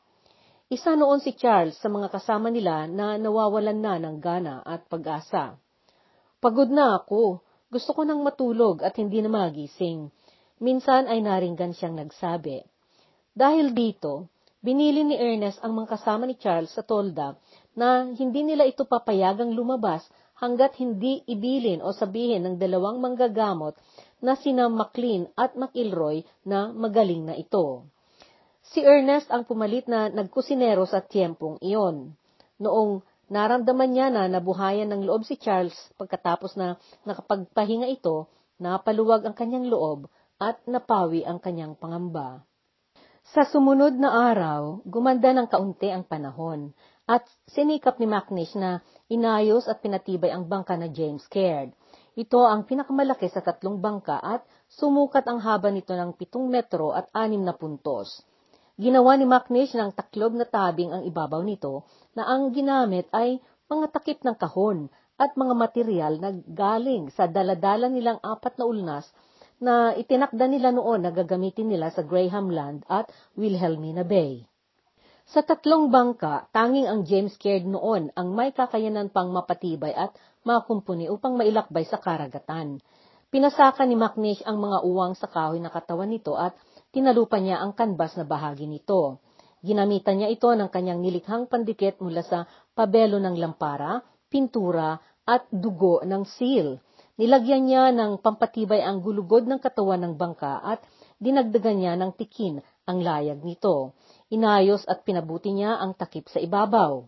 Isa 0.67 0.99
noon 0.99 1.23
si 1.23 1.31
Charles 1.31 1.79
sa 1.79 1.87
mga 1.87 2.11
kasama 2.11 2.51
nila 2.51 2.91
na 2.91 3.15
nawawalan 3.15 3.79
na 3.79 3.95
ng 4.03 4.19
gana 4.19 4.59
at 4.67 4.83
pag-asa. 4.91 5.55
Pagod 6.43 6.67
na 6.67 6.99
ako. 6.99 7.39
Gusto 7.71 7.95
ko 7.95 8.03
nang 8.03 8.19
matulog 8.19 8.83
at 8.83 8.99
hindi 8.99 9.23
na 9.23 9.31
magising. 9.31 10.11
Minsan 10.59 11.07
ay 11.07 11.23
naringgan 11.23 11.71
siyang 11.71 11.95
nagsabi. 11.95 12.67
Dahil 13.31 13.71
dito, 13.71 14.27
binili 14.59 15.07
ni 15.07 15.15
Ernest 15.15 15.63
ang 15.63 15.71
mga 15.71 15.95
kasama 15.95 16.27
ni 16.27 16.35
Charles 16.35 16.75
sa 16.75 16.83
tolda 16.83 17.39
na 17.71 18.03
hindi 18.03 18.43
nila 18.43 18.67
ito 18.67 18.83
papayagang 18.83 19.55
lumabas 19.55 20.03
hanggat 20.35 20.75
hindi 20.83 21.23
ibilin 21.31 21.79
o 21.79 21.95
sabihin 21.95 22.43
ng 22.43 22.55
dalawang 22.59 22.99
manggagamot 22.99 23.79
na 24.19 24.35
sina 24.35 24.67
McLean 24.67 25.31
at 25.39 25.55
McIlroy 25.55 26.27
na 26.43 26.75
magaling 26.75 27.23
na 27.23 27.39
ito. 27.39 27.87
Si 28.75 28.83
Ernest 28.83 29.31
ang 29.31 29.47
pumalit 29.47 29.87
na 29.87 30.11
nagkusinero 30.11 30.83
sa 30.83 30.99
tiyempong 30.99 31.55
iyon. 31.63 32.11
Noong 32.59 32.99
naramdaman 33.31 33.95
niya 33.95 34.07
na 34.11 34.27
nabuhayan 34.27 34.91
ng 34.91 35.07
loob 35.07 35.23
si 35.23 35.39
Charles 35.39 35.75
pagkatapos 35.95 36.59
na 36.59 36.75
nakapagpahinga 37.07 37.87
ito, 37.87 38.27
napaluwag 38.59 39.23
ang 39.23 39.35
kanyang 39.39 39.71
loob 39.71 40.11
at 40.35 40.59
napawi 40.67 41.23
ang 41.23 41.39
kanyang 41.39 41.79
pangamba. 41.79 42.43
Sa 43.31 43.47
sumunod 43.47 43.95
na 43.95 44.31
araw, 44.31 44.83
gumanda 44.87 45.31
ng 45.31 45.47
kaunti 45.47 45.87
ang 45.87 46.03
panahon 46.03 46.71
at 47.07 47.23
sinikap 47.47 47.99
ni 47.99 48.07
Macnish 48.07 48.55
na 48.55 48.83
inayos 49.07 49.67
at 49.71 49.79
pinatibay 49.79 50.31
ang 50.31 50.47
bangka 50.47 50.75
na 50.75 50.91
James 50.91 51.23
Caird. 51.31 51.71
Ito 52.19 52.43
ang 52.43 52.67
pinakamalaki 52.67 53.31
sa 53.31 53.39
tatlong 53.39 53.79
bangka 53.79 54.19
at 54.19 54.43
sumukat 54.71 55.23
ang 55.23 55.39
haba 55.39 55.71
nito 55.71 55.95
ng 55.95 56.15
pitong 56.19 56.51
metro 56.51 56.91
at 56.91 57.07
anim 57.15 57.43
na 57.43 57.55
puntos. 57.55 58.23
Ginawa 58.77 59.17
ni 59.17 59.25
Macnish 59.25 59.73
ng 59.73 59.89
taklob 59.89 60.37
na 60.37 60.45
tabing 60.45 60.93
ang 60.93 61.01
ibabaw 61.01 61.41
nito 61.41 61.89
na 62.13 62.29
ang 62.29 62.53
ginamit 62.53 63.09
ay 63.09 63.41
mga 63.65 63.89
takip 63.89 64.21
ng 64.21 64.37
kahon 64.37 64.93
at 65.17 65.33
mga 65.33 65.53
material 65.57 66.13
na 66.21 66.29
galing 66.45 67.09
sa 67.09 67.25
daladala 67.25 67.89
nilang 67.89 68.21
apat 68.21 68.53
na 68.61 68.69
ulnas 68.69 69.09
na 69.57 69.97
itinakda 69.97 70.45
nila 70.45 70.69
noon 70.69 71.01
na 71.01 71.09
gagamitin 71.09 71.73
nila 71.73 71.89
sa 71.89 72.05
Graham 72.05 72.53
Land 72.53 72.85
at 72.85 73.09
Wilhelmina 73.33 74.05
Bay. 74.05 74.45
Sa 75.25 75.41
tatlong 75.41 75.89
bangka, 75.89 76.45
tanging 76.53 76.85
ang 76.85 77.01
James 77.01 77.33
Caird 77.41 77.65
noon 77.65 78.13
ang 78.13 78.37
may 78.37 78.53
kakayanan 78.53 79.09
pang 79.09 79.33
mapatibay 79.33 79.91
at 79.91 80.13
makumpuni 80.45 81.09
upang 81.09 81.33
mailakbay 81.33 81.83
sa 81.83 81.97
karagatan. 81.97 82.77
Pinasaka 83.33 83.83
ni 83.83 83.97
Macnish 83.97 84.39
ang 84.45 84.61
mga 84.61 84.85
uwang 84.87 85.17
sa 85.17 85.27
kahoy 85.27 85.59
na 85.59 85.73
katawan 85.73 86.13
nito 86.13 86.37
at 86.37 86.55
tinalupa 86.95 87.37
niya 87.37 87.59
ang 87.59 87.75
kanbas 87.75 88.15
na 88.15 88.23
bahagi 88.23 88.65
nito. 88.65 89.19
Ginamitan 89.65 90.21
niya 90.21 90.29
ito 90.29 90.47
ng 90.47 90.69
kanyang 90.69 91.01
nilikhang 91.01 91.49
pandikit 91.49 91.99
mula 91.99 92.21
sa 92.21 92.45
pabelo 92.77 93.17
ng 93.17 93.35
lampara, 93.35 93.99
pintura, 94.29 95.01
at 95.27 95.43
dugo 95.51 95.99
ng 96.07 96.23
seal. 96.23 96.79
Nilagyan 97.19 97.67
niya 97.67 97.83
ng 97.91 98.23
pampatibay 98.23 98.79
ang 98.79 99.03
gulugod 99.03 99.43
ng 99.43 99.59
katawan 99.59 99.99
ng 100.07 100.13
bangka 100.15 100.63
at 100.63 100.79
dinagdagan 101.19 101.81
niya 101.81 101.93
ng 101.99 102.15
tikin 102.15 102.63
ang 102.87 103.03
layag 103.03 103.43
nito. 103.43 103.97
Inayos 104.31 104.87
at 104.87 105.03
pinabuti 105.03 105.51
niya 105.51 105.81
ang 105.81 105.97
takip 105.97 106.31
sa 106.31 106.39
ibabaw. 106.39 107.03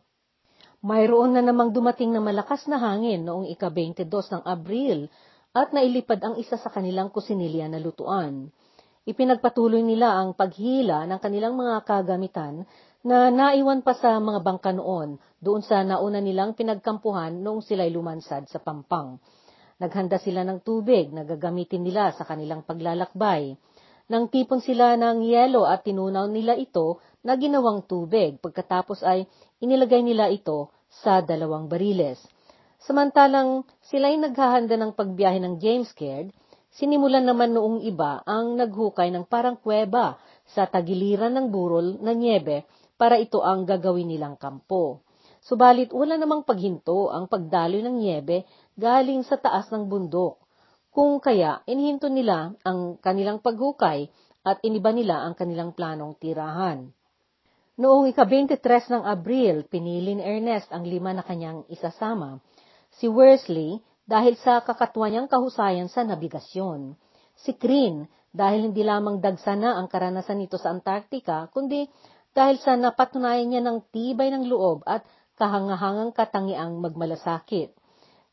Mayroon 0.84 1.38
na 1.38 1.44
namang 1.44 1.72
dumating 1.72 2.12
na 2.12 2.20
malakas 2.20 2.68
na 2.68 2.80
hangin 2.80 3.24
noong 3.24 3.48
ika-22 3.56 4.04
ng 4.10 4.44
Abril 4.44 5.08
at 5.56 5.72
nailipad 5.72 6.20
ang 6.24 6.36
isa 6.36 6.56
sa 6.60 6.72
kanilang 6.72 7.12
kusinilya 7.12 7.72
na 7.72 7.80
lutuan 7.80 8.52
ipinagpatuloy 9.10 9.82
nila 9.82 10.22
ang 10.22 10.38
paghila 10.38 11.10
ng 11.10 11.18
kanilang 11.18 11.58
mga 11.58 11.82
kagamitan 11.82 12.70
na 13.02 13.34
naiwan 13.34 13.82
pa 13.82 13.98
sa 13.98 14.22
mga 14.22 14.46
bangka 14.46 14.70
noon 14.76 15.18
doon 15.42 15.66
sa 15.66 15.82
nauna 15.82 16.22
nilang 16.22 16.54
pinagkampuhan 16.54 17.42
noong 17.42 17.66
sila'y 17.66 17.90
lumansad 17.90 18.46
sa 18.46 18.62
Pampang. 18.62 19.18
Naghanda 19.80 20.20
sila 20.20 20.44
ng 20.44 20.62
tubig 20.62 21.10
na 21.10 21.24
gagamitin 21.24 21.88
nila 21.88 22.12
sa 22.14 22.28
kanilang 22.28 22.68
paglalakbay. 22.68 23.56
Nang 24.12 24.28
tipon 24.28 24.60
sila 24.60 25.00
ng 25.00 25.24
yelo 25.24 25.64
at 25.64 25.88
tinunaw 25.88 26.28
nila 26.28 26.60
ito 26.60 27.00
na 27.24 27.40
ginawang 27.40 27.88
tubig, 27.88 28.38
pagkatapos 28.44 29.02
ay 29.08 29.24
inilagay 29.64 30.04
nila 30.04 30.28
ito 30.28 30.70
sa 30.92 31.24
dalawang 31.24 31.72
bariles. 31.72 32.20
Samantalang 32.84 33.64
sila'y 33.88 34.20
naghahanda 34.20 34.76
ng 34.76 34.92
pagbiyahe 34.92 35.40
ng 35.40 35.64
James 35.64 35.88
Caird, 35.96 36.36
Sinimulan 36.70 37.26
naman 37.26 37.58
noong 37.58 37.82
iba 37.82 38.22
ang 38.30 38.54
naghukay 38.54 39.10
ng 39.10 39.26
parang 39.26 39.58
kuweba 39.58 40.22
sa 40.46 40.70
tagiliran 40.70 41.34
ng 41.34 41.48
burol 41.50 41.98
na 42.02 42.14
niebe 42.14 42.70
para 42.94 43.18
ito 43.18 43.42
ang 43.42 43.66
gagawin 43.66 44.10
nilang 44.10 44.38
kampo. 44.38 45.02
Subalit 45.40 45.90
wala 45.96 46.20
namang 46.20 46.46
paghinto 46.46 47.10
ang 47.10 47.26
pagdaloy 47.26 47.82
ng 47.82 47.96
niebe 47.96 48.46
galing 48.78 49.26
sa 49.26 49.40
taas 49.40 49.72
ng 49.74 49.90
bundok. 49.90 50.38
Kung 50.90 51.22
kaya, 51.22 51.62
inihinto 51.70 52.10
nila 52.10 52.54
ang 52.66 53.00
kanilang 53.00 53.40
paghukay 53.40 54.10
at 54.44 54.58
iniba 54.66 54.90
nila 54.90 55.22
ang 55.26 55.38
kanilang 55.38 55.72
planong 55.72 56.18
tirahan. 56.18 56.92
Noong 57.80 58.12
ika-23 58.12 58.60
ng 58.92 59.04
Abril, 59.08 59.64
pinili 59.72 60.20
ni 60.20 60.24
Ernest 60.26 60.68
ang 60.76 60.84
lima 60.84 61.16
na 61.16 61.24
kanyang 61.24 61.64
isasama. 61.72 62.44
Si 62.92 63.08
Worsley, 63.08 63.80
dahil 64.10 64.34
sa 64.42 64.66
kakatwa 64.66 65.06
niyang 65.06 65.30
kahusayan 65.30 65.86
sa 65.86 66.02
nabigasyon. 66.02 66.98
Si 67.38 67.54
Crean, 67.54 68.10
dahil 68.34 68.74
hindi 68.74 68.82
lamang 68.82 69.22
dagsana 69.22 69.78
ang 69.78 69.86
karanasan 69.86 70.42
nito 70.42 70.58
sa 70.58 70.74
Antarctica, 70.74 71.46
kundi 71.54 71.86
dahil 72.34 72.58
sa 72.58 72.74
napatunayan 72.74 73.54
niya 73.54 73.62
ng 73.62 73.86
tibay 73.94 74.34
ng 74.34 74.50
loob 74.50 74.82
at 74.90 75.06
kahangahangang 75.38 76.14
katangiang 76.14 76.82
magmalasakit. 76.82 77.74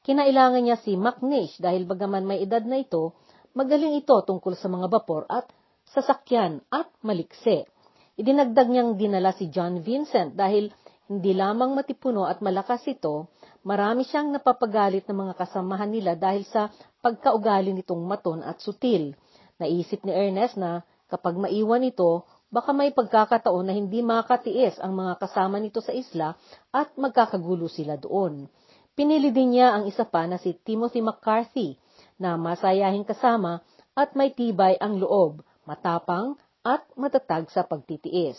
Kinailangan 0.01 0.63
niya 0.65 0.81
si 0.81 0.97
McNish 0.97 1.61
dahil 1.61 1.85
bagaman 1.85 2.25
may 2.25 2.41
edad 2.41 2.65
na 2.65 2.81
ito, 2.81 3.13
magaling 3.53 4.01
ito 4.01 4.17
tungkol 4.25 4.57
sa 4.57 4.73
mga 4.73 4.89
bapor 4.89 5.29
at 5.29 5.49
sasakyan 5.93 6.65
at 6.73 6.89
malikse. 7.05 7.69
Idinagdag 8.17 8.69
niyang 8.73 8.97
dinala 8.97 9.37
si 9.37 9.53
John 9.53 9.85
Vincent 9.85 10.39
dahil 10.39 10.73
hindi 11.07 11.33
lamang 11.37 11.77
matipuno 11.77 12.27
at 12.27 12.43
malakas 12.43 12.83
ito, 12.91 13.31
marami 13.67 14.07
siyang 14.07 14.31
napapagalit 14.31 15.11
ng 15.11 15.27
mga 15.27 15.35
kasamahan 15.43 15.91
nila 15.91 16.15
dahil 16.15 16.47
sa 16.47 16.71
pagkaugali 17.03 17.75
nitong 17.75 17.99
maton 18.07 18.47
at 18.47 18.63
sutil. 18.63 19.19
Naisip 19.59 20.07
ni 20.07 20.15
Ernest 20.15 20.55
na 20.55 20.87
kapag 21.11 21.35
maiwan 21.35 21.83
ito, 21.83 22.23
baka 22.47 22.71
may 22.71 22.95
pagkakataon 22.95 23.67
na 23.67 23.75
hindi 23.75 24.07
makatiis 24.07 24.79
ang 24.79 24.95
mga 24.95 25.19
kasama 25.19 25.59
nito 25.59 25.83
sa 25.83 25.91
isla 25.91 26.39
at 26.71 26.95
magkakagulo 26.95 27.67
sila 27.67 27.99
doon. 27.99 28.47
Pinili 28.95 29.35
din 29.35 29.59
niya 29.59 29.75
ang 29.75 29.91
isa 29.91 30.07
pa 30.07 30.31
na 30.31 30.39
si 30.39 30.55
Timothy 30.63 31.03
McCarthy 31.03 31.75
na 32.23 32.39
masayahing 32.39 33.05
kasama 33.05 33.67
at 33.99 34.15
may 34.15 34.31
tibay 34.31 34.79
ang 34.79 35.03
loob, 35.03 35.43
matapang 35.67 36.39
at 36.63 36.87
matatag 36.95 37.51
sa 37.51 37.67
pagtitiis. 37.67 38.39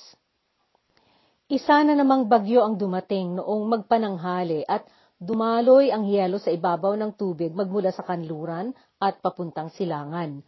Isa 1.47 1.79
na 1.83 1.95
namang 1.95 2.27
bagyo 2.27 2.63
ang 2.63 2.75
dumating 2.75 3.39
noong 3.39 3.71
magpananghali 3.71 4.67
at 4.67 4.83
dumaloy 5.17 5.89
ang 5.89 6.05
yelo 6.05 6.37
sa 6.37 6.53
ibabaw 6.53 6.93
ng 6.93 7.17
tubig 7.17 7.49
magmula 7.49 7.89
sa 7.89 8.05
kanluran 8.05 8.77
at 9.01 9.17
papuntang 9.21 9.73
silangan. 9.73 10.45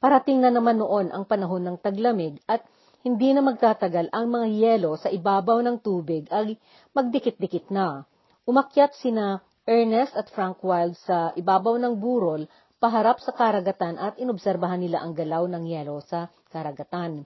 Parating 0.00 0.40
na 0.40 0.52
naman 0.52 0.80
noon 0.80 1.12
ang 1.12 1.28
panahon 1.28 1.64
ng 1.64 1.76
taglamig 1.80 2.40
at 2.48 2.64
hindi 3.04 3.30
na 3.36 3.44
magtatagal 3.44 4.10
ang 4.10 4.26
mga 4.32 4.46
yelo 4.50 4.96
sa 4.96 5.12
ibabaw 5.12 5.60
ng 5.62 5.76
tubig 5.84 6.26
ay 6.32 6.56
magdikit-dikit 6.96 7.68
na. 7.70 8.08
Umakyat 8.48 8.96
sina 8.98 9.44
Ernest 9.66 10.16
at 10.16 10.30
Frank 10.32 10.62
Wild 10.64 10.96
sa 11.04 11.30
ibabaw 11.36 11.76
ng 11.76 11.98
burol 11.98 12.48
paharap 12.76 13.20
sa 13.20 13.32
karagatan 13.32 13.96
at 14.00 14.16
inobserbahan 14.20 14.80
nila 14.80 15.00
ang 15.00 15.16
galaw 15.16 15.44
ng 15.48 15.64
yelo 15.64 16.00
sa 16.04 16.28
karagatan. 16.52 17.24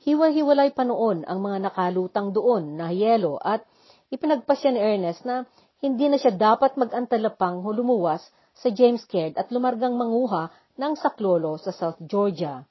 Hiwa-hiwalay 0.00 0.72
pa 0.72 0.88
noon 0.88 1.28
ang 1.28 1.44
mga 1.44 1.68
nakalutang 1.68 2.32
doon 2.32 2.80
na 2.80 2.88
yelo 2.88 3.36
at 3.36 3.64
ipinagpasya 4.08 4.72
ni 4.72 4.80
Ernest 4.80 5.22
na 5.28 5.44
hindi 5.80 6.06
na 6.06 6.20
siya 6.20 6.36
dapat 6.36 6.76
mag-antalapang 6.76 7.64
lumuwas 7.64 8.20
sa 8.52 8.68
James 8.68 9.04
Caird 9.08 9.40
at 9.40 9.48
lumargang 9.48 9.96
manguha 9.96 10.52
ng 10.76 10.92
saklolo 10.96 11.56
sa 11.56 11.72
South 11.72 11.98
Georgia. 12.04 12.64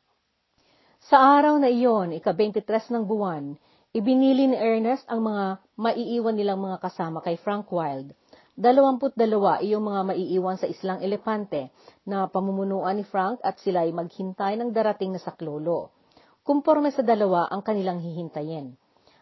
Sa 1.10 1.18
araw 1.18 1.58
na 1.58 1.70
iyon, 1.70 2.14
ika-23 2.16 2.94
ng 2.94 3.04
buwan, 3.10 3.58
ibinili 3.92 4.50
ni 4.54 4.58
Ernest 4.58 5.10
ang 5.10 5.26
mga 5.26 5.58
maiiwan 5.74 6.36
nilang 6.38 6.62
mga 6.62 6.78
kasama 6.86 7.20
kay 7.26 7.36
Frank 7.42 7.68
Wild 7.74 8.14
Dalawamput 8.60 9.16
dalawa 9.16 9.64
iyong 9.64 9.88
mga 9.88 10.02
maiiwan 10.12 10.60
sa 10.60 10.68
islang 10.68 11.00
elepante 11.00 11.72
na 12.04 12.28
pamumunuan 12.28 13.00
ni 13.00 13.08
Frank 13.08 13.40
at 13.40 13.56
sila 13.64 13.88
ay 13.88 13.96
maghintay 13.96 14.60
ng 14.60 14.76
darating 14.76 15.16
na 15.16 15.22
saklolo. 15.24 15.96
Kumporme 16.44 16.92
sa 16.92 17.00
dalawa 17.00 17.48
ang 17.48 17.64
kanilang 17.64 18.04
hihintayin. 18.04 18.76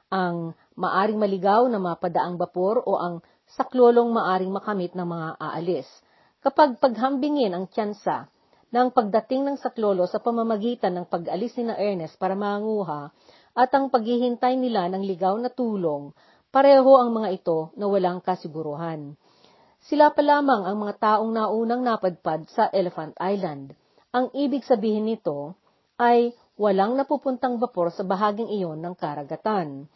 Ang 0.09 0.57
maaring 0.73 1.21
maligaw 1.21 1.69
na 1.69 1.77
mapadaang 1.77 2.41
bapor 2.41 2.81
o 2.81 2.97
ang 2.97 3.21
saklolong 3.47 4.11
maaring 4.11 4.51
makamit 4.51 4.91
ng 4.91 5.07
mga 5.07 5.29
aalis. 5.39 5.87
Kapag 6.43 6.79
paghambingin 6.83 7.55
ang 7.55 7.65
tsansa 7.71 8.27
ng 8.71 8.91
pagdating 8.91 9.47
ng 9.47 9.57
saklolo 9.57 10.03
sa 10.05 10.19
pamamagitan 10.19 10.91
ng 10.99 11.05
pag-alis 11.07 11.55
ni 11.55 11.71
na 11.71 11.79
Ernest 11.79 12.19
para 12.19 12.35
manguha 12.35 13.15
at 13.55 13.69
ang 13.71 13.87
paghihintay 13.87 14.59
nila 14.59 14.91
ng 14.91 15.01
ligaw 15.07 15.39
na 15.39 15.47
tulong, 15.47 16.11
pareho 16.51 16.99
ang 16.99 17.15
mga 17.15 17.29
ito 17.39 17.71
na 17.79 17.87
walang 17.87 18.19
kasiguruhan. 18.19 19.15
Sila 19.87 20.11
pa 20.11 20.19
lamang 20.19 20.67
ang 20.67 20.77
mga 20.83 20.93
taong 20.99 21.31
naunang 21.31 21.79
napadpad 21.79 22.51
sa 22.51 22.67
Elephant 22.75 23.15
Island. 23.23 23.71
Ang 24.11 24.35
ibig 24.35 24.67
sabihin 24.67 25.07
nito 25.07 25.55
ay 25.95 26.35
walang 26.59 26.99
napupuntang 26.99 27.55
bapor 27.61 27.93
sa 27.95 28.03
bahaging 28.03 28.51
iyon 28.51 28.83
ng 28.83 28.93
karagatan. 28.99 29.87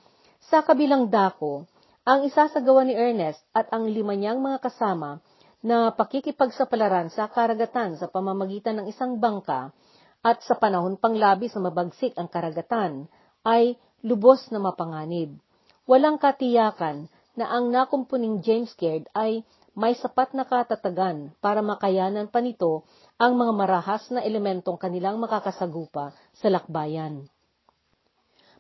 Sa 0.48 0.64
kabilang 0.64 1.12
dako, 1.12 1.68
ang 2.02 2.26
isasagawa 2.26 2.82
ni 2.82 2.98
Ernest 2.98 3.46
at 3.54 3.70
ang 3.70 3.86
lima 3.86 4.18
niyang 4.18 4.42
mga 4.42 4.58
kasama 4.66 5.22
na 5.62 5.94
pakikipagsapalaran 5.94 7.14
sa 7.14 7.30
karagatan 7.30 7.94
sa 8.02 8.10
pamamagitan 8.10 8.82
ng 8.82 8.90
isang 8.90 9.22
bangka 9.22 9.70
at 10.26 10.42
sa 10.42 10.58
panahon 10.58 10.98
pang 10.98 11.14
labis 11.14 11.54
na 11.54 11.70
mabagsik 11.70 12.18
ang 12.18 12.26
karagatan 12.26 13.06
ay 13.46 13.78
lubos 14.02 14.50
na 14.50 14.58
mapanganib. 14.58 15.38
Walang 15.86 16.18
katiyakan 16.18 17.06
na 17.38 17.46
ang 17.54 17.70
nakumpuning 17.70 18.42
James 18.42 18.74
Caird 18.74 19.06
ay 19.14 19.46
may 19.78 19.94
sapat 19.94 20.34
na 20.34 20.44
katatagan 20.44 21.32
para 21.38 21.62
makayanan 21.62 22.34
pa 22.34 22.42
nito 22.42 22.82
ang 23.22 23.38
mga 23.38 23.54
marahas 23.54 24.10
na 24.10 24.26
elementong 24.26 24.76
kanilang 24.82 25.22
makakasagupa 25.22 26.18
sa 26.34 26.48
lakbayan. 26.50 27.30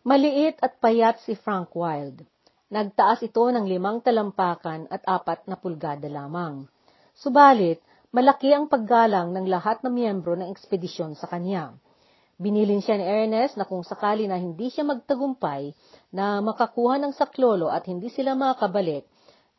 Maliit 0.06 0.62
at 0.62 0.77
payat 0.77 1.17
si 1.25 1.34
Frank 1.34 1.73
Wild. 1.73 2.30
Nagtaas 2.71 3.19
ito 3.19 3.43
ng 3.43 3.67
limang 3.67 3.99
talampakan 3.99 4.88
at 4.88 5.03
apat 5.03 5.43
na 5.43 5.60
pulgada 5.60 6.07
lamang. 6.07 6.71
Subalit, 7.12 7.84
malaki 8.15 8.55
ang 8.55 8.71
paggalang 8.71 9.36
ng 9.36 9.43
lahat 9.51 9.84
ng 9.84 9.91
miyembro 9.91 10.39
ng 10.39 10.47
ekspedisyon 10.47 11.19
sa 11.19 11.27
kanya. 11.27 11.75
Binilin 12.39 12.79
siya 12.79 12.95
ni 12.95 13.03
Ernest 13.03 13.60
na 13.60 13.67
kung 13.67 13.84
sakali 13.84 14.23
na 14.23 14.39
hindi 14.39 14.71
siya 14.71 14.88
magtagumpay 14.88 15.75
na 16.15 16.39
makakuha 16.39 16.95
ng 17.03 17.12
saklolo 17.12 17.67
at 17.67 17.91
hindi 17.91 18.07
sila 18.07 18.39
makabalik, 18.39 19.03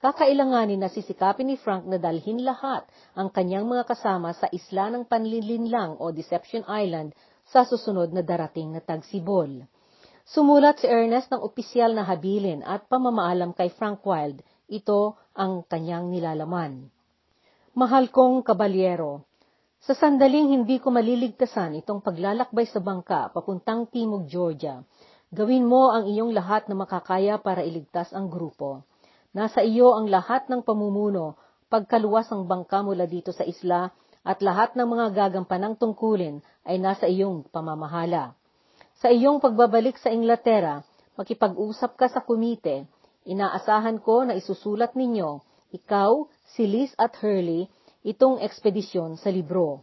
kakailanganin 0.00 0.80
na 0.80 0.88
sisikapin 0.88 1.52
ni 1.52 1.60
Frank 1.60 1.84
na 1.84 2.00
dalhin 2.00 2.40
lahat 2.40 2.88
ang 3.12 3.28
kanyang 3.28 3.68
mga 3.68 3.92
kasama 3.92 4.32
sa 4.32 4.48
isla 4.48 4.88
ng 4.88 5.04
Panlilinlang 5.04 6.00
o 6.00 6.16
Deception 6.16 6.64
Island 6.64 7.12
sa 7.44 7.68
susunod 7.68 8.08
na 8.08 8.24
darating 8.24 8.72
na 8.72 8.80
tagsibol. 8.80 9.68
Sumulat 10.22 10.78
si 10.78 10.86
Ernest 10.86 11.34
ng 11.34 11.42
opisyal 11.42 11.98
na 11.98 12.06
habilin 12.06 12.62
at 12.62 12.86
pamamaalam 12.86 13.50
kay 13.50 13.74
Frank 13.74 14.06
Wild. 14.06 14.38
Ito 14.70 15.18
ang 15.34 15.66
kanyang 15.66 16.14
nilalaman. 16.14 16.86
Mahal 17.74 18.12
kong 18.14 18.46
kabalyero, 18.46 19.26
sa 19.82 19.98
sandaling 19.98 20.54
hindi 20.54 20.78
ko 20.78 20.94
maliligtasan 20.94 21.74
itong 21.82 22.06
paglalakbay 22.06 22.70
sa 22.70 22.78
bangka 22.78 23.34
papuntang 23.34 23.90
Timog, 23.90 24.30
Georgia, 24.30 24.86
gawin 25.34 25.66
mo 25.66 25.90
ang 25.90 26.06
iyong 26.06 26.30
lahat 26.30 26.70
na 26.70 26.78
makakaya 26.78 27.42
para 27.42 27.66
iligtas 27.66 28.14
ang 28.14 28.30
grupo. 28.30 28.86
Nasa 29.34 29.66
iyo 29.66 29.98
ang 29.98 30.06
lahat 30.06 30.46
ng 30.46 30.62
pamumuno, 30.62 31.34
pagkaluwas 31.66 32.30
ng 32.30 32.46
bangka 32.46 32.86
mula 32.86 33.10
dito 33.10 33.34
sa 33.34 33.42
isla, 33.42 33.90
at 34.22 34.38
lahat 34.38 34.78
ng 34.78 34.86
mga 34.86 35.18
gagampanang 35.18 35.74
tungkulin 35.74 36.46
ay 36.62 36.78
nasa 36.78 37.10
iyong 37.10 37.42
pamamahala. 37.50 38.38
Sa 39.02 39.10
iyong 39.10 39.42
pagbabalik 39.42 39.98
sa 39.98 40.14
Inglaterra, 40.14 40.78
makipag-usap 41.18 41.98
ka 41.98 42.06
sa 42.06 42.22
komite. 42.22 42.86
Inaasahan 43.26 43.98
ko 43.98 44.22
na 44.22 44.38
isusulat 44.38 44.94
ninyo, 44.94 45.42
ikaw, 45.74 46.30
si 46.54 46.70
Liz 46.70 46.94
at 46.94 47.18
Hurley, 47.18 47.66
itong 48.06 48.38
ekspedisyon 48.38 49.18
sa 49.18 49.34
libro. 49.34 49.82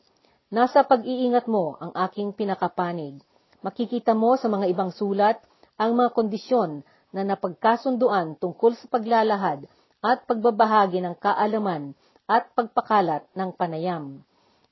Nasa 0.56 0.88
pag-iingat 0.88 1.52
mo 1.52 1.76
ang 1.84 1.92
aking 2.08 2.32
pinakapanig. 2.32 3.20
Makikita 3.60 4.16
mo 4.16 4.40
sa 4.40 4.48
mga 4.48 4.72
ibang 4.72 4.96
sulat 4.96 5.44
ang 5.76 6.00
mga 6.00 6.16
kondisyon 6.16 6.88
na 7.12 7.28
napagkasunduan 7.28 8.40
tungkol 8.40 8.72
sa 8.80 8.88
paglalahad 8.88 9.68
at 10.00 10.24
pagbabahagi 10.32 11.04
ng 11.04 11.20
kaalaman 11.20 11.92
at 12.24 12.48
pagpakalat 12.56 13.28
ng 13.36 13.52
panayam. 13.52 14.24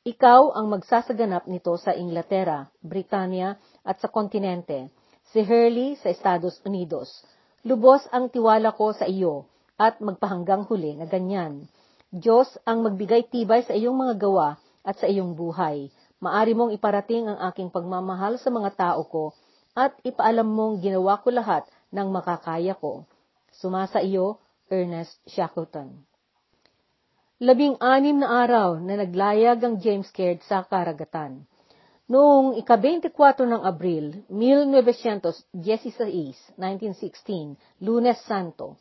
Ikaw 0.07 0.55
ang 0.55 0.71
magsasaganap 0.71 1.51
nito 1.51 1.75
sa 1.75 1.91
Inglaterra, 1.91 2.71
Britanya 2.79 3.59
at 3.87 4.03
sa 4.03 4.11
kontinente, 4.11 4.91
si 5.31 5.39
Hurley 5.39 5.95
sa 5.95 6.11
Estados 6.11 6.59
Unidos. 6.67 7.23
Lubos 7.63 8.03
ang 8.11 8.27
tiwala 8.27 8.75
ko 8.75 8.91
sa 8.91 9.07
iyo 9.07 9.47
at 9.79 10.03
magpahanggang 10.03 10.67
huli 10.67 10.99
na 10.99 11.07
ganyan. 11.07 11.71
Diyos 12.11 12.51
ang 12.67 12.83
magbigay 12.83 13.31
tibay 13.31 13.63
sa 13.63 13.71
iyong 13.71 13.95
mga 13.95 14.19
gawa 14.19 14.59
at 14.83 14.99
sa 14.99 15.07
iyong 15.07 15.35
buhay. 15.35 15.87
Maari 16.19 16.51
mong 16.51 16.75
iparating 16.75 17.31
ang 17.31 17.39
aking 17.47 17.71
pagmamahal 17.71 18.35
sa 18.35 18.51
mga 18.51 18.75
tao 18.75 19.07
ko 19.07 19.31
at 19.77 19.95
ipaalam 20.03 20.47
mong 20.47 20.83
ginawa 20.83 21.21
ko 21.23 21.31
lahat 21.31 21.63
ng 21.93 22.07
makakaya 22.11 22.75
ko. 22.75 23.07
Sumasa 23.53 24.03
iyo, 24.03 24.41
Ernest 24.67 25.15
Shackleton. 25.29 26.03
Labing-anim 27.37 28.17
na 28.17 28.41
araw 28.43 28.81
na 28.81 28.97
naglayag 28.97 29.61
ang 29.61 29.77
James 29.77 30.09
Caird 30.09 30.41
sa 30.49 30.65
karagatan. 30.65 31.45
Noong 32.07 32.55
ika-24 32.63 33.43
ng 33.43 33.67
Abril, 33.67 34.23
1916, 34.31 35.51
1916, 36.55 37.59
Lunes 37.83 38.15
Santo, 38.23 38.79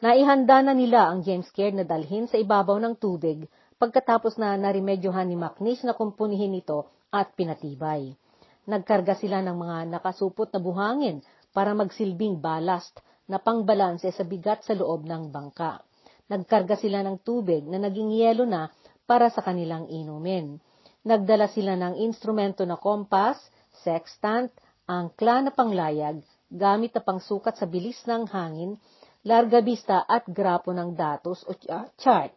naihanda 0.00 0.64
na 0.64 0.72
nila 0.72 1.12
ang 1.12 1.20
James 1.20 1.44
Caird 1.52 1.76
na 1.76 1.84
dalhin 1.84 2.24
sa 2.24 2.40
ibabaw 2.40 2.80
ng 2.80 2.96
tubig 2.96 3.44
pagkatapos 3.76 4.40
na 4.40 4.56
narimedyohan 4.56 5.28
ni 5.28 5.36
Macnish 5.36 5.84
na 5.84 5.92
kumpunihin 5.92 6.56
ito 6.56 6.88
at 7.12 7.36
pinatibay. 7.36 8.16
Nagkarga 8.64 9.12
sila 9.20 9.44
ng 9.44 9.52
mga 9.52 10.00
nakasupot 10.00 10.48
na 10.48 10.60
buhangin 10.64 11.20
para 11.52 11.76
magsilbing 11.76 12.40
ballast 12.40 12.96
na 13.28 13.36
pangbalanse 13.36 14.08
sa 14.08 14.24
bigat 14.24 14.64
sa 14.64 14.72
loob 14.72 15.04
ng 15.04 15.28
bangka. 15.28 15.84
Nagkarga 16.32 16.80
sila 16.80 17.04
ng 17.04 17.20
tubig 17.20 17.60
na 17.68 17.76
naging 17.76 18.08
yelo 18.08 18.48
na 18.48 18.72
para 19.04 19.28
sa 19.28 19.44
kanilang 19.44 19.84
inumin. 19.92 20.64
Nagdala 21.06 21.46
sila 21.50 21.78
ng 21.78 22.02
instrumento 22.02 22.66
na 22.66 22.74
kompas, 22.74 23.38
sextant, 23.86 24.50
angkla 24.88 25.46
na 25.46 25.52
panglayag, 25.54 26.24
gamit 26.50 26.96
na 26.96 27.02
pangsukat 27.04 27.54
sa 27.54 27.68
bilis 27.70 28.02
ng 28.08 28.26
hangin, 28.26 28.74
larga 29.22 29.62
bista 29.62 30.02
at 30.08 30.26
grapo 30.26 30.74
ng 30.74 30.96
datos 30.98 31.44
o 31.46 31.54
chart. 32.00 32.32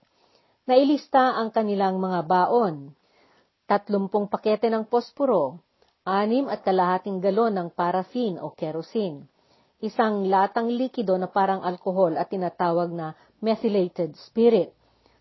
Nailista 0.70 1.42
ang 1.42 1.50
kanilang 1.50 1.98
mga 1.98 2.22
baon. 2.28 2.94
Tatlumpong 3.66 4.30
pakete 4.30 4.70
ng 4.70 4.86
posporo, 4.86 5.58
anim 6.06 6.46
at 6.52 6.62
kalahating 6.62 7.24
galon 7.24 7.56
ng 7.56 7.70
paraffin 7.74 8.38
o 8.38 8.54
kerosene, 8.54 9.26
isang 9.82 10.30
latang 10.30 10.70
likido 10.70 11.18
na 11.18 11.26
parang 11.26 11.66
alkohol 11.66 12.14
at 12.20 12.30
tinatawag 12.30 12.94
na 12.94 13.18
methylated 13.42 14.14
spirit, 14.20 14.76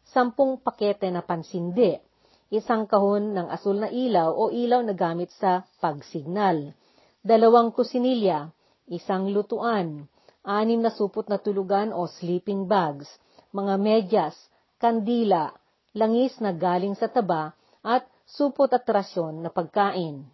sampung 0.05 0.61
pakete 0.61 1.09
na 1.09 1.25
pansindi, 1.25 2.10
isang 2.51 2.91
kahon 2.91 3.33
ng 3.33 3.47
asul 3.47 3.79
na 3.79 3.89
ilaw 3.89 4.35
o 4.35 4.51
ilaw 4.51 4.83
na 4.83 4.95
gamit 4.95 5.31
sa 5.39 5.63
pagsignal, 5.79 6.75
dalawang 7.23 7.71
kusinilya, 7.71 8.51
isang 8.91 9.31
lutuan, 9.31 10.11
anim 10.43 10.83
na 10.83 10.91
supot 10.91 11.31
na 11.31 11.39
tulugan 11.39 11.95
o 11.95 12.11
sleeping 12.11 12.67
bags, 12.67 13.07
mga 13.55 13.75
medyas, 13.79 14.37
kandila, 14.83 15.55
langis 15.95 16.39
na 16.43 16.51
galing 16.51 16.99
sa 16.99 17.07
taba, 17.07 17.55
at 17.87 18.05
supot 18.27 18.71
at 18.71 18.87
rasyon 18.87 19.47
na 19.47 19.51
pagkain. 19.51 20.27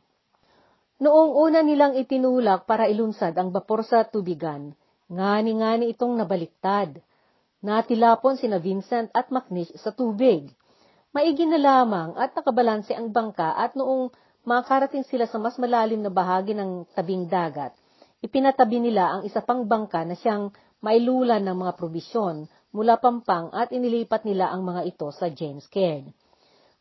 Noong 0.97 1.33
una 1.37 1.61
nilang 1.61 1.93
itinulak 1.93 2.65
para 2.65 2.89
ilunsad 2.89 3.37
ang 3.37 3.53
bapor 3.53 3.85
sa 3.85 4.09
tubigan, 4.09 4.73
ngani-ngani 5.13 5.93
itong 5.93 6.17
nabaliktad. 6.17 6.97
Natilapon 7.61 8.41
sina 8.41 8.57
Vincent 8.57 9.13
at 9.13 9.29
Macnish 9.29 9.73
sa 9.77 9.93
tubig. 9.93 10.49
Maigi 11.17 11.49
na 11.49 11.57
lamang 11.57 12.13
at 12.21 12.37
nakabalanse 12.37 12.93
ang 12.93 13.09
bangka 13.09 13.57
at 13.57 13.73
noong 13.73 14.13
makarating 14.45 15.01
sila 15.09 15.25
sa 15.25 15.41
mas 15.41 15.57
malalim 15.57 16.05
na 16.05 16.13
bahagi 16.13 16.53
ng 16.53 16.85
tabing 16.93 17.25
dagat, 17.25 17.73
ipinatabi 18.21 18.85
nila 18.85 19.17
ang 19.17 19.23
isa 19.25 19.41
pang 19.41 19.65
bangka 19.65 20.05
na 20.05 20.13
siyang 20.13 20.53
mailulan 20.85 21.41
ng 21.41 21.57
mga 21.57 21.73
probisyon 21.81 22.45
mula 22.69 23.01
Pampang 23.01 23.49
at 23.57 23.73
inilipat 23.73 24.29
nila 24.29 24.53
ang 24.53 24.69
mga 24.69 24.93
ito 24.93 25.09
sa 25.09 25.33
James 25.33 25.65
Caird. 25.73 26.05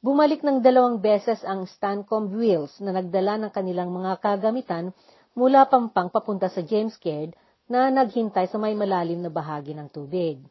Bumalik 0.04 0.44
ng 0.44 0.60
dalawang 0.60 1.00
beses 1.00 1.40
ang 1.48 1.64
Stancomb 1.64 2.28
Wills 2.36 2.76
na 2.84 2.92
nagdala 2.92 3.40
ng 3.40 3.52
kanilang 3.56 3.88
mga 3.96 4.20
kagamitan 4.20 4.92
mula 5.32 5.64
Pampang 5.64 6.12
papunta 6.12 6.52
sa 6.52 6.60
James 6.60 7.00
Caird 7.00 7.32
na 7.72 7.88
naghintay 7.88 8.52
sa 8.52 8.60
may 8.60 8.76
malalim 8.76 9.24
na 9.24 9.32
bahagi 9.32 9.72
ng 9.72 9.88
tubig. 9.88 10.44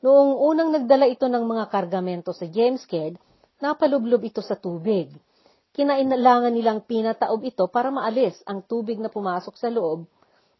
Noong 0.00 0.32
unang 0.40 0.72
nagdala 0.72 1.04
ito 1.12 1.28
ng 1.28 1.44
mga 1.44 1.68
kargamento 1.68 2.32
sa 2.32 2.48
James 2.48 2.80
Caird, 2.88 3.20
napalublob 3.60 4.24
ito 4.24 4.40
sa 4.40 4.56
tubig. 4.56 5.12
Kinailangan 5.76 6.56
nilang 6.56 6.88
pinataob 6.88 7.44
ito 7.44 7.68
para 7.68 7.92
maalis 7.92 8.40
ang 8.48 8.64
tubig 8.64 8.96
na 8.96 9.12
pumasok 9.12 9.60
sa 9.60 9.68
loob 9.68 10.08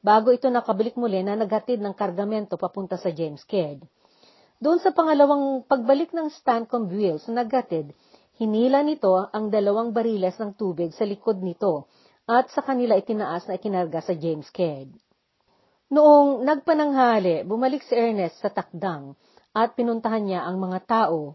bago 0.05 0.29
ito 0.29 0.53
nakabalik 0.53 0.93
muli 1.01 1.25
na 1.25 1.41
naghatid 1.41 1.81
ng 1.81 1.97
kargamento 1.97 2.61
papunta 2.61 3.01
sa 3.01 3.09
James 3.09 3.41
Caird. 3.49 3.81
Doon 4.61 4.77
sa 4.77 4.93
pangalawang 4.93 5.65
pagbalik 5.65 6.13
ng 6.13 6.29
Stancomb 6.29 6.93
Wills 6.93 7.25
na 7.33 7.41
naghatid, 7.41 7.97
Hinila 8.37 8.85
nito 8.85 9.13
ang 9.33 9.49
dalawang 9.49 9.93
bariles 9.97 10.37
ng 10.37 10.53
tubig 10.57 10.93
sa 10.93 11.09
likod 11.09 11.41
nito 11.41 11.89
at 12.29 12.53
sa 12.53 12.61
kanila 12.61 12.93
itinaas 12.93 13.49
na 13.49 13.57
ikinarga 13.57 14.05
sa 14.05 14.13
James 14.13 14.49
Caird. 14.53 14.93
Noong 15.93 16.45
nagpananghali, 16.45 17.45
bumalik 17.49 17.85
si 17.85 17.97
Ernest 17.97 18.41
sa 18.45 18.53
takdang 18.53 19.17
at 19.57 19.75
pinuntahan 19.75 20.25
niya 20.27 20.47
ang 20.47 20.63
mga 20.63 20.87
tao. 20.87 21.35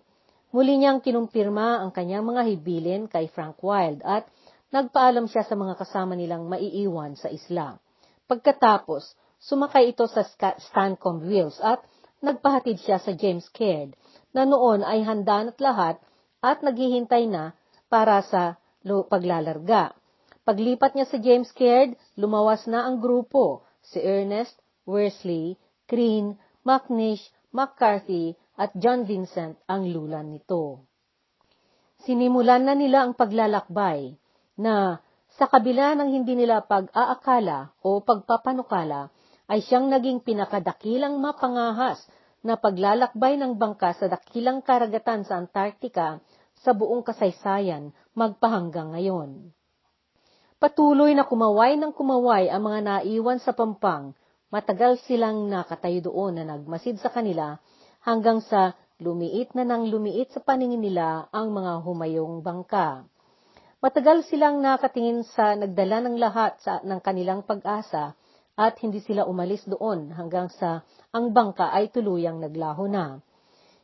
Muli 0.55 0.79
niyang 0.79 1.03
kinumpirma 1.03 1.83
ang 1.83 1.91
kanyang 1.91 2.23
mga 2.23 2.41
hibilin 2.47 3.03
kay 3.11 3.27
Frank 3.27 3.59
Wild 3.59 3.99
at 4.07 4.23
nagpaalam 4.71 5.27
siya 5.27 5.43
sa 5.43 5.55
mga 5.59 5.75
kasama 5.75 6.15
nilang 6.15 6.47
maiiwan 6.47 7.19
sa 7.19 7.27
isla. 7.27 7.75
Pagkatapos, 8.25 9.15
sumakay 9.43 9.91
ito 9.91 10.07
sa 10.07 10.23
Stancomb 10.59 11.27
Wills 11.27 11.59
at 11.59 11.83
nagpahatid 12.23 12.79
siya 12.81 12.97
sa 13.03 13.11
James 13.13 13.45
Caird 13.51 13.93
na 14.31 14.47
noon 14.47 14.81
ay 14.81 15.03
handa 15.03 15.51
at 15.51 15.59
lahat 15.59 15.95
at 16.39 16.63
naghihintay 16.63 17.27
na 17.27 17.51
para 17.91 18.23
sa 18.23 18.55
paglalarga. 18.83 19.95
Paglipat 20.45 20.93
niya 20.93 21.09
sa 21.09 21.17
James 21.17 21.49
Caird, 21.57 21.97
lumawas 22.15 22.69
na 22.69 22.85
ang 22.85 23.01
grupo, 23.01 23.65
si 23.81 23.97
Ernest, 23.97 24.53
Worsley, 24.85 25.57
Green, 25.89 26.37
McNish, 26.61 27.21
McCarthy, 27.55 28.35
at 28.59 28.75
John 28.75 29.07
Vincent 29.07 29.55
ang 29.67 29.87
lulan 29.87 30.35
nito. 30.35 30.83
Sinimulan 32.03 32.67
na 32.67 32.75
nila 32.75 33.07
ang 33.07 33.15
paglalakbay 33.15 34.15
na 34.59 34.99
sa 35.35 35.47
kabila 35.47 35.95
ng 35.95 36.09
hindi 36.11 36.35
nila 36.35 36.63
pag-aakala 36.63 37.75
o 37.83 37.99
pagpapanukala 38.03 39.11
ay 39.51 39.59
siyang 39.63 39.91
naging 39.91 40.23
pinakadakilang 40.23 41.19
mapangahas 41.19 41.99
na 42.45 42.55
paglalakbay 42.55 43.35
ng 43.41 43.57
bangka 43.57 43.97
sa 43.97 44.05
dakilang 44.07 44.63
karagatan 44.63 45.25
sa 45.27 45.41
Antarctica 45.41 46.21
sa 46.61 46.71
buong 46.71 47.03
kasaysayan 47.03 47.91
magpahanggang 48.15 48.95
ngayon. 48.95 49.51
Patuloy 50.55 51.11
na 51.13 51.27
kumaway 51.27 51.75
ng 51.75 51.91
kumaway 51.91 52.47
ang 52.47 52.63
mga 52.63 52.79
naiwan 52.85 53.43
sa 53.43 53.51
pampang, 53.51 54.15
matagal 54.53 55.01
silang 55.05 55.49
nakatayo 55.49 56.05
doon 56.05 56.41
na 56.41 56.43
nagmasid 56.55 57.01
sa 57.01 57.09
kanila 57.09 57.57
hanggang 58.05 58.41
sa 58.45 58.77
lumiit 59.01 59.51
na 59.57 59.67
nang 59.67 59.89
lumiit 59.89 60.31
sa 60.31 60.39
paningin 60.39 60.79
nila 60.79 61.27
ang 61.33 61.51
mga 61.51 61.83
humayong 61.83 62.39
bangka. 62.45 63.03
Matagal 63.83 64.25
silang 64.25 64.63
nakatingin 64.63 65.27
sa 65.35 65.53
nagdala 65.53 66.01
ng 66.05 66.15
lahat 66.17 66.57
sa, 66.63 66.81
ng 66.81 66.99
kanilang 67.03 67.43
pag-asa 67.43 68.15
at 68.55 68.73
hindi 68.79 69.03
sila 69.03 69.27
umalis 69.27 69.67
doon 69.67 70.15
hanggang 70.15 70.47
sa 70.47 70.81
ang 71.11 71.35
bangka 71.35 71.69
ay 71.75 71.91
tuluyang 71.91 72.39
naglaho 72.39 72.87
na. 72.87 73.19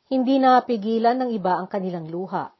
Hindi 0.07 0.39
napigilan 0.39 1.19
ng 1.21 1.29
iba 1.35 1.59
ang 1.59 1.67
kanilang 1.67 2.07
luha. 2.07 2.55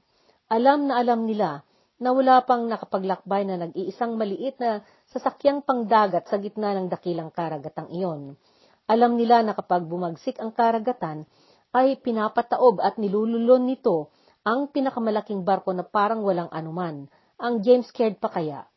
Alam 0.52 0.92
na 0.92 1.00
alam 1.00 1.24
nila 1.24 1.64
na 2.02 2.10
wala 2.12 2.44
pang 2.44 2.68
nakapaglakbay 2.68 3.48
na 3.48 3.56
nag-iisang 3.64 4.20
maliit 4.20 4.60
na 4.60 4.84
sasakyang 5.12 5.60
pangdagat 5.62 6.32
sa 6.32 6.40
gitna 6.40 6.72
ng 6.76 6.88
dakilang 6.88 7.30
karagatang 7.36 7.92
iyon. 7.92 8.40
Alam 8.88 9.20
nila 9.20 9.44
na 9.44 9.52
kapag 9.52 9.84
bumagsik 9.86 10.40
ang 10.40 10.56
karagatan, 10.56 11.28
ay 11.72 12.00
pinapataob 12.00 12.84
at 12.84 13.00
nilululon 13.00 13.64
nito 13.68 14.12
ang 14.44 14.72
pinakamalaking 14.72 15.48
barko 15.48 15.72
na 15.72 15.86
parang 15.86 16.26
walang 16.26 16.50
anuman, 16.52 17.08
ang 17.40 17.64
James 17.64 17.88
Caird 17.94 18.20
pa 18.20 18.32
kaya. 18.32 18.68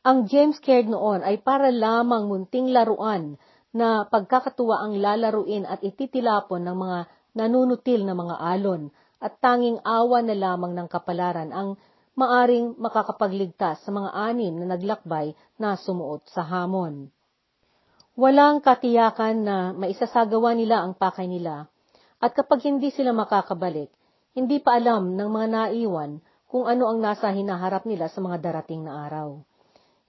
Ang 0.00 0.24
James 0.30 0.56
Caird 0.64 0.88
noon 0.88 1.20
ay 1.20 1.44
para 1.44 1.68
lamang 1.68 2.24
munting 2.30 2.72
laruan 2.72 3.36
na 3.76 4.08
pagkakatuwa 4.08 4.80
ang 4.80 4.96
lalaruin 4.96 5.68
at 5.68 5.84
ititilapon 5.84 6.64
ng 6.64 6.76
mga 6.76 6.98
nanunutil 7.36 8.08
na 8.08 8.16
mga 8.16 8.36
alon 8.40 8.88
at 9.20 9.36
tanging 9.38 9.76
awa 9.84 10.24
na 10.24 10.32
lamang 10.32 10.72
ng 10.72 10.88
kapalaran 10.88 11.52
ang 11.52 11.76
maaring 12.20 12.76
makakapagligtas 12.76 13.80
sa 13.80 13.90
mga 13.90 14.12
anim 14.12 14.52
na 14.60 14.76
naglakbay 14.76 15.32
na 15.56 15.80
sumuot 15.80 16.28
sa 16.28 16.44
hamon. 16.44 17.08
Walang 18.20 18.60
katiyakan 18.60 19.36
na 19.40 19.56
maisasagawa 19.72 20.52
nila 20.52 20.84
ang 20.84 20.92
pakay 20.92 21.24
nila, 21.24 21.72
at 22.20 22.36
kapag 22.36 22.68
hindi 22.68 22.92
sila 22.92 23.16
makakabalik, 23.16 23.88
hindi 24.36 24.60
pa 24.60 24.76
alam 24.76 25.16
ng 25.16 25.28
mga 25.32 25.48
naiwan 25.48 26.20
kung 26.44 26.68
ano 26.68 26.92
ang 26.92 27.00
nasa 27.00 27.32
hinaharap 27.32 27.88
nila 27.88 28.12
sa 28.12 28.20
mga 28.20 28.36
darating 28.44 28.84
na 28.84 29.08
araw. 29.08 29.40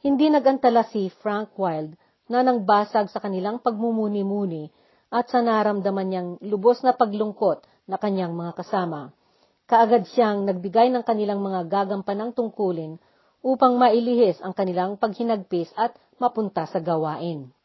Hindi 0.03 0.27
nagantala 0.27 0.83
si 0.91 1.07
Frank 1.23 1.55
Wild 1.55 1.95
na 2.27 2.43
nang 2.43 2.67
basag 2.67 3.07
sa 3.13 3.23
kanilang 3.23 3.63
pagmumuni-muni 3.63 4.67
at 5.13 5.29
sa 5.31 5.39
naramdaman 5.39 6.07
niyang 6.09 6.29
lubos 6.43 6.83
na 6.83 6.91
paglungkot 6.97 7.63
na 7.87 7.95
kanyang 7.95 8.35
mga 8.35 8.59
kasama. 8.59 9.13
Kaagad 9.71 10.03
siyang 10.11 10.43
nagbigay 10.43 10.91
ng 10.91 11.07
kanilang 11.07 11.39
mga 11.39 11.71
gagampanang 11.71 12.35
tungkulin 12.35 12.99
upang 13.39 13.79
mailihis 13.79 14.43
ang 14.43 14.51
kanilang 14.51 14.99
paghinagpis 14.99 15.71
at 15.79 15.95
mapunta 16.19 16.67
sa 16.67 16.83
gawain. 16.83 17.55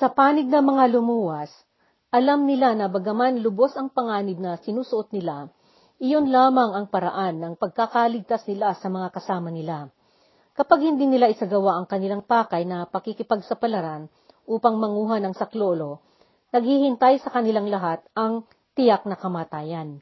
Sa 0.00 0.08
panig 0.08 0.48
ng 0.48 0.64
mga 0.64 0.96
lumuwas, 0.96 1.52
alam 2.08 2.48
nila 2.48 2.72
na 2.72 2.88
bagaman 2.88 3.44
lubos 3.44 3.76
ang 3.76 3.92
panganib 3.92 4.40
na 4.40 4.56
sinusuot 4.56 5.12
nila, 5.12 5.52
iyon 6.00 6.32
lamang 6.32 6.72
ang 6.72 6.86
paraan 6.88 7.36
ng 7.36 7.52
pagkakaligtas 7.60 8.48
nila 8.48 8.72
sa 8.72 8.88
mga 8.88 9.12
kasama 9.12 9.52
nila. 9.52 9.92
Kapag 10.56 10.88
hindi 10.88 11.04
nila 11.04 11.28
isagawa 11.28 11.76
ang 11.76 11.84
kanilang 11.84 12.24
pakay 12.24 12.64
na 12.64 12.88
pakikipagsapalaran 12.88 14.08
upang 14.48 14.80
manguha 14.80 15.20
ng 15.20 15.36
saklolo, 15.36 16.00
naghihintay 16.56 17.20
sa 17.20 17.28
kanilang 17.28 17.68
lahat 17.68 18.00
ang 18.16 18.48
tiyak 18.72 19.04
na 19.04 19.20
kamatayan. 19.20 20.00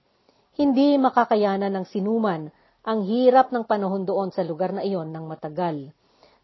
Hindi 0.54 0.94
makakayanan 1.02 1.74
ng 1.74 1.86
sinuman 1.90 2.46
ang 2.86 3.02
hirap 3.02 3.50
ng 3.50 3.66
panahon 3.66 4.06
doon 4.06 4.30
sa 4.30 4.46
lugar 4.46 4.70
na 4.70 4.86
iyon 4.86 5.10
ng 5.10 5.26
matagal. 5.26 5.90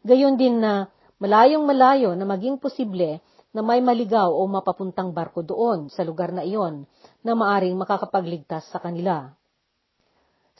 Gayon 0.02 0.34
din 0.34 0.58
na 0.58 0.90
malayong 1.22 1.62
malayo 1.62 2.18
na 2.18 2.26
maging 2.26 2.58
posible 2.58 3.22
na 3.54 3.60
may 3.62 3.78
maligaw 3.78 4.34
o 4.34 4.42
mapapuntang 4.50 5.14
barko 5.14 5.46
doon 5.46 5.86
sa 5.94 6.02
lugar 6.02 6.34
na 6.34 6.42
iyon 6.42 6.90
na 7.22 7.38
maaring 7.38 7.78
makakapagligtas 7.78 8.66
sa 8.74 8.82
kanila. 8.82 9.30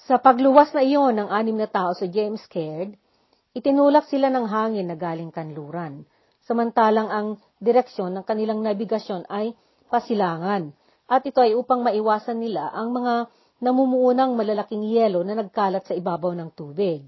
Sa 0.06 0.22
pagluwas 0.22 0.70
na 0.70 0.86
iyon 0.86 1.18
ng 1.18 1.28
anim 1.32 1.58
na 1.58 1.66
tao 1.66 1.90
sa 1.90 2.06
James 2.06 2.46
Caird, 2.46 2.94
itinulak 3.50 4.06
sila 4.06 4.30
ng 4.30 4.46
hangin 4.46 4.86
na 4.86 4.94
galing 4.94 5.34
kanluran, 5.34 6.06
samantalang 6.46 7.10
ang 7.10 7.28
direksyon 7.58 8.14
ng 8.14 8.24
kanilang 8.26 8.62
nabigasyon 8.62 9.26
ay 9.26 9.58
pasilangan, 9.90 10.70
at 11.10 11.26
ito 11.26 11.42
ay 11.42 11.58
upang 11.58 11.82
maiwasan 11.82 12.38
nila 12.38 12.70
ang 12.70 12.94
mga 12.94 13.26
namumuunang 13.60 14.34
malalaking 14.34 14.88
yelo 14.88 15.20
na 15.20 15.36
nagkalat 15.36 15.84
sa 15.84 15.94
ibabaw 15.94 16.32
ng 16.32 16.50
tubig. 16.56 17.04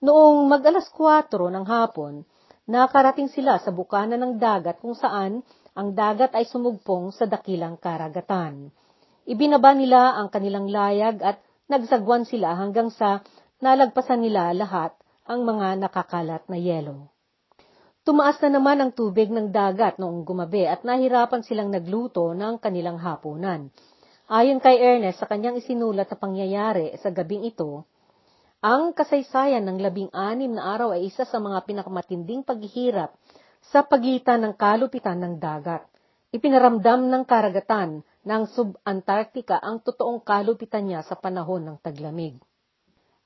Noong 0.00 0.48
mag-alas 0.48 0.88
4 0.96 1.28
ng 1.28 1.66
hapon, 1.68 2.24
nakarating 2.68 3.28
sila 3.28 3.60
sa 3.60 3.72
bukana 3.72 4.16
ng 4.16 4.36
dagat 4.40 4.80
kung 4.80 4.96
saan 4.96 5.44
ang 5.76 5.92
dagat 5.96 6.32
ay 6.36 6.44
sumugpong 6.48 7.12
sa 7.12 7.24
dakilang 7.24 7.80
karagatan. 7.80 8.72
Ibinaba 9.28 9.76
nila 9.76 10.16
ang 10.16 10.28
kanilang 10.32 10.68
layag 10.68 11.20
at 11.20 11.40
nagsagwan 11.68 12.24
sila 12.24 12.56
hanggang 12.56 12.88
sa 12.92 13.20
nalagpasan 13.60 14.24
nila 14.24 14.50
lahat 14.56 14.96
ang 15.28 15.44
mga 15.44 15.78
nakakalat 15.78 16.42
na 16.48 16.58
yelo. 16.58 17.12
Tumaas 18.00 18.40
na 18.40 18.56
naman 18.56 18.80
ang 18.80 18.90
tubig 18.96 19.28
ng 19.28 19.52
dagat 19.52 20.00
noong 20.00 20.24
gumabi 20.24 20.64
at 20.64 20.82
nahirapan 20.82 21.44
silang 21.44 21.68
nagluto 21.68 22.32
ng 22.32 22.56
kanilang 22.58 22.96
hapunan. 22.96 23.68
Ayon 24.30 24.62
kay 24.62 24.78
Ernest 24.78 25.18
sa 25.18 25.26
kanyang 25.26 25.58
isinulat 25.58 26.06
na 26.06 26.14
pangyayari 26.14 26.94
sa 27.02 27.10
gabing 27.10 27.42
ito, 27.42 27.82
ang 28.62 28.94
kasaysayan 28.94 29.66
ng 29.66 29.82
labing-anim 29.82 30.54
na 30.54 30.70
araw 30.70 30.94
ay 30.94 31.10
isa 31.10 31.26
sa 31.26 31.42
mga 31.42 31.66
pinakamatinding 31.66 32.46
paghihirap 32.46 33.10
sa 33.74 33.82
pagitan 33.82 34.46
ng 34.46 34.54
kalupitan 34.54 35.18
ng 35.18 35.42
dagat. 35.42 35.82
Ipinaramdam 36.30 37.10
ng 37.10 37.26
karagatan 37.26 38.06
ng 38.06 38.42
sub-Antarctica 38.54 39.58
ang 39.58 39.82
totoong 39.82 40.22
kalupitan 40.22 40.86
niya 40.86 41.02
sa 41.02 41.18
panahon 41.18 41.66
ng 41.66 41.76
taglamig. 41.82 42.38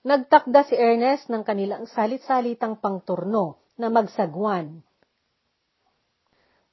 Nagtakda 0.08 0.64
si 0.64 0.72
Ernest 0.72 1.28
ng 1.28 1.44
kanilang 1.44 1.84
salit-salitang 1.84 2.80
pangturno 2.80 3.60
na 3.76 3.92
magsagwan. 3.92 4.80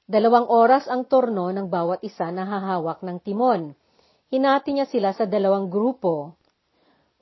Dalawang 0.08 0.48
oras 0.48 0.88
ang 0.88 1.04
turno 1.04 1.52
ng 1.52 1.68
bawat 1.68 2.00
isa 2.00 2.32
na 2.32 2.48
hahawak 2.48 3.04
ng 3.04 3.20
timon. 3.20 3.76
Hinati 4.32 4.72
niya 4.72 4.88
sila 4.88 5.12
sa 5.12 5.28
dalawang 5.28 5.68
grupo 5.68 6.40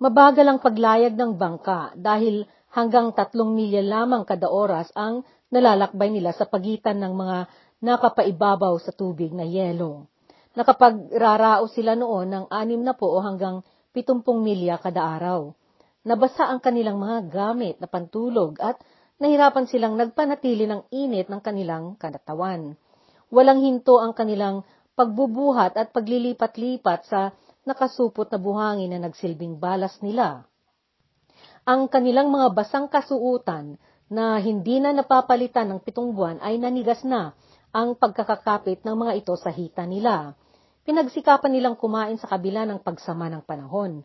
Mabagal 0.01 0.47
ang 0.49 0.63
paglayag 0.65 1.13
ng 1.13 1.37
bangka 1.37 1.93
dahil 1.93 2.49
hanggang 2.73 3.13
tatlong 3.13 3.53
milya 3.53 3.85
lamang 3.85 4.25
kada 4.25 4.49
oras 4.49 4.89
ang 4.97 5.29
nalalakbay 5.53 6.09
nila 6.09 6.33
sa 6.33 6.49
pagitan 6.49 7.03
ng 7.05 7.13
mga 7.13 7.39
nakapaibabaw 7.85 8.81
sa 8.81 8.97
tubig 8.97 9.29
na 9.37 9.45
yelo. 9.45 10.09
Nakapagrarao 10.57 11.69
sila 11.69 11.93
noon 11.99 12.33
ng 12.33 12.45
anim 12.49 12.81
na 12.81 12.97
po 12.97 13.13
o 13.13 13.21
hanggang 13.21 13.61
pitumpung 13.93 14.41
milya 14.41 14.81
kada 14.81 15.05
araw. 15.21 15.53
Nabasa 16.09 16.49
ang 16.49 16.65
kanilang 16.65 16.97
mga 16.97 17.29
gamit 17.29 17.77
na 17.77 17.85
pantulog 17.85 18.57
at 18.57 18.81
nahirapan 19.21 19.69
silang 19.69 20.01
nagpanatili 20.01 20.65
ng 20.65 20.89
init 20.97 21.29
ng 21.29 21.45
kanilang 21.45 21.93
kanatawan. 22.01 22.73
Walang 23.29 23.61
hinto 23.61 24.01
ang 24.01 24.17
kanilang 24.17 24.65
pagbubuhat 24.99 25.79
at 25.79 25.95
paglilipat-lipat 25.95 27.01
sa 27.07 27.33
nakasupot 27.65 28.27
na 28.31 28.39
buhangin 28.41 28.91
na 28.93 29.01
nagsilbing 29.05 29.61
balas 29.61 29.99
nila. 30.03 30.49
Ang 31.69 31.93
kanilang 31.93 32.33
mga 32.33 32.57
basang 32.57 32.89
kasuutan 32.89 33.77
na 34.11 34.43
hindi 34.43 34.83
na 34.83 34.91
napapalitan 34.91 35.71
ng 35.71 35.81
pitong 35.87 36.17
buwan 36.17 36.43
ay 36.43 36.59
nanigas 36.59 37.07
na 37.07 37.37
ang 37.71 37.95
pagkakakapit 37.95 38.83
ng 38.83 38.97
mga 38.97 39.13
ito 39.23 39.35
sa 39.39 39.55
hita 39.55 39.87
nila. 39.87 40.35
Pinagsikapan 40.83 41.55
nilang 41.55 41.79
kumain 41.79 42.19
sa 42.19 42.27
kabila 42.27 42.67
ng 42.67 42.83
pagsama 42.83 43.31
ng 43.31 43.47
panahon. 43.47 44.03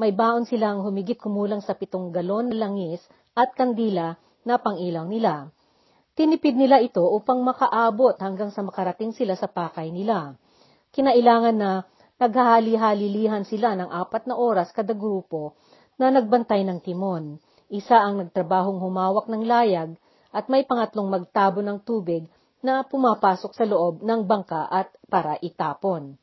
May 0.00 0.16
baon 0.16 0.48
silang 0.48 0.80
humigit 0.80 1.20
kumulang 1.20 1.60
sa 1.60 1.76
pitong 1.76 2.08
galon 2.08 2.48
na 2.48 2.64
langis 2.64 3.04
at 3.36 3.52
kandila 3.52 4.16
na 4.48 4.56
pangilaw 4.56 5.04
nila. 5.04 5.52
Tinipid 6.12 6.60
nila 6.60 6.84
ito 6.84 7.00
upang 7.00 7.40
makaabot 7.40 8.12
hanggang 8.20 8.52
sa 8.52 8.60
makarating 8.60 9.16
sila 9.16 9.32
sa 9.32 9.48
pakay 9.48 9.88
nila. 9.88 10.36
Kinailangan 10.92 11.56
na 11.56 11.88
naghahali-halilihan 12.20 13.48
sila 13.48 13.72
ng 13.80 13.88
apat 13.88 14.28
na 14.28 14.36
oras 14.36 14.68
kada 14.76 14.92
grupo 14.92 15.56
na 15.96 16.12
nagbantay 16.12 16.68
ng 16.68 16.84
timon. 16.84 17.40
Isa 17.72 17.96
ang 17.96 18.20
nagtrabahong 18.20 18.76
humawak 18.76 19.24
ng 19.32 19.40
layag 19.40 19.96
at 20.36 20.52
may 20.52 20.68
pangatlong 20.68 21.08
magtabo 21.08 21.64
ng 21.64 21.80
tubig 21.80 22.28
na 22.60 22.84
pumapasok 22.84 23.56
sa 23.56 23.64
loob 23.64 24.04
ng 24.04 24.28
bangka 24.28 24.68
at 24.68 24.92
para 25.08 25.40
itapon. 25.40 26.20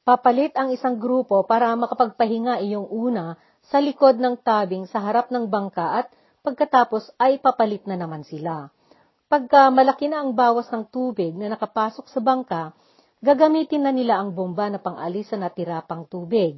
Papalit 0.00 0.56
ang 0.56 0.72
isang 0.72 0.96
grupo 0.96 1.44
para 1.44 1.76
makapagpahinga 1.76 2.64
iyong 2.64 2.88
una 2.88 3.36
sa 3.68 3.84
likod 3.84 4.16
ng 4.16 4.40
tabing 4.40 4.88
sa 4.88 5.04
harap 5.04 5.28
ng 5.28 5.44
bangka 5.52 6.00
at 6.00 6.06
pagkatapos 6.40 7.12
ay 7.20 7.36
papalit 7.36 7.84
na 7.84 8.00
naman 8.00 8.24
sila. 8.24 8.72
Pagka 9.28 9.68
malaki 9.68 10.08
na 10.08 10.24
ang 10.24 10.32
bawas 10.32 10.72
ng 10.72 10.88
tubig 10.88 11.36
na 11.36 11.52
nakapasok 11.52 12.08
sa 12.08 12.20
bangka, 12.24 12.72
Gagamitin 13.18 13.82
na 13.82 13.90
nila 13.90 14.22
ang 14.22 14.30
bomba 14.30 14.70
na 14.70 14.78
pangalis 14.78 15.34
sa 15.34 15.34
natira 15.34 15.82
pang 15.82 16.06
tubig. 16.06 16.54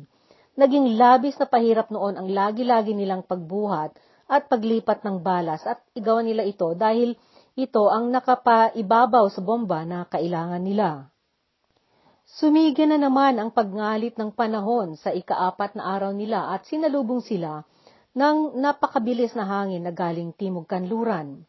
Naging 0.60 1.00
labis 1.00 1.40
na 1.40 1.48
pahirap 1.48 1.88
noon 1.88 2.20
ang 2.20 2.28
lagi-lagi 2.28 2.92
nilang 2.92 3.24
pagbuhat 3.24 3.96
at 4.28 4.44
paglipat 4.52 5.00
ng 5.00 5.24
balas 5.24 5.64
at 5.64 5.80
igawa 5.96 6.20
nila 6.20 6.44
ito 6.44 6.68
dahil 6.76 7.16
ito 7.56 7.88
ang 7.88 8.12
nakapaibabaw 8.12 9.24
sa 9.32 9.40
bomba 9.40 9.88
na 9.88 10.04
kailangan 10.04 10.60
nila. 10.60 11.08
Sumigi 12.28 12.84
na 12.84 13.00
naman 13.00 13.40
ang 13.40 13.50
pagngalit 13.56 14.20
ng 14.20 14.36
panahon 14.36 15.00
sa 15.00 15.16
ikaapat 15.16 15.80
na 15.80 15.96
araw 15.96 16.12
nila 16.12 16.52
at 16.52 16.68
sinalubong 16.68 17.24
sila 17.24 17.64
ng 18.12 18.60
napakabilis 18.60 19.32
na 19.32 19.48
hangin 19.48 19.80
na 19.80 19.96
galing 19.96 20.36
timog 20.36 20.68
kanluran. 20.68 21.48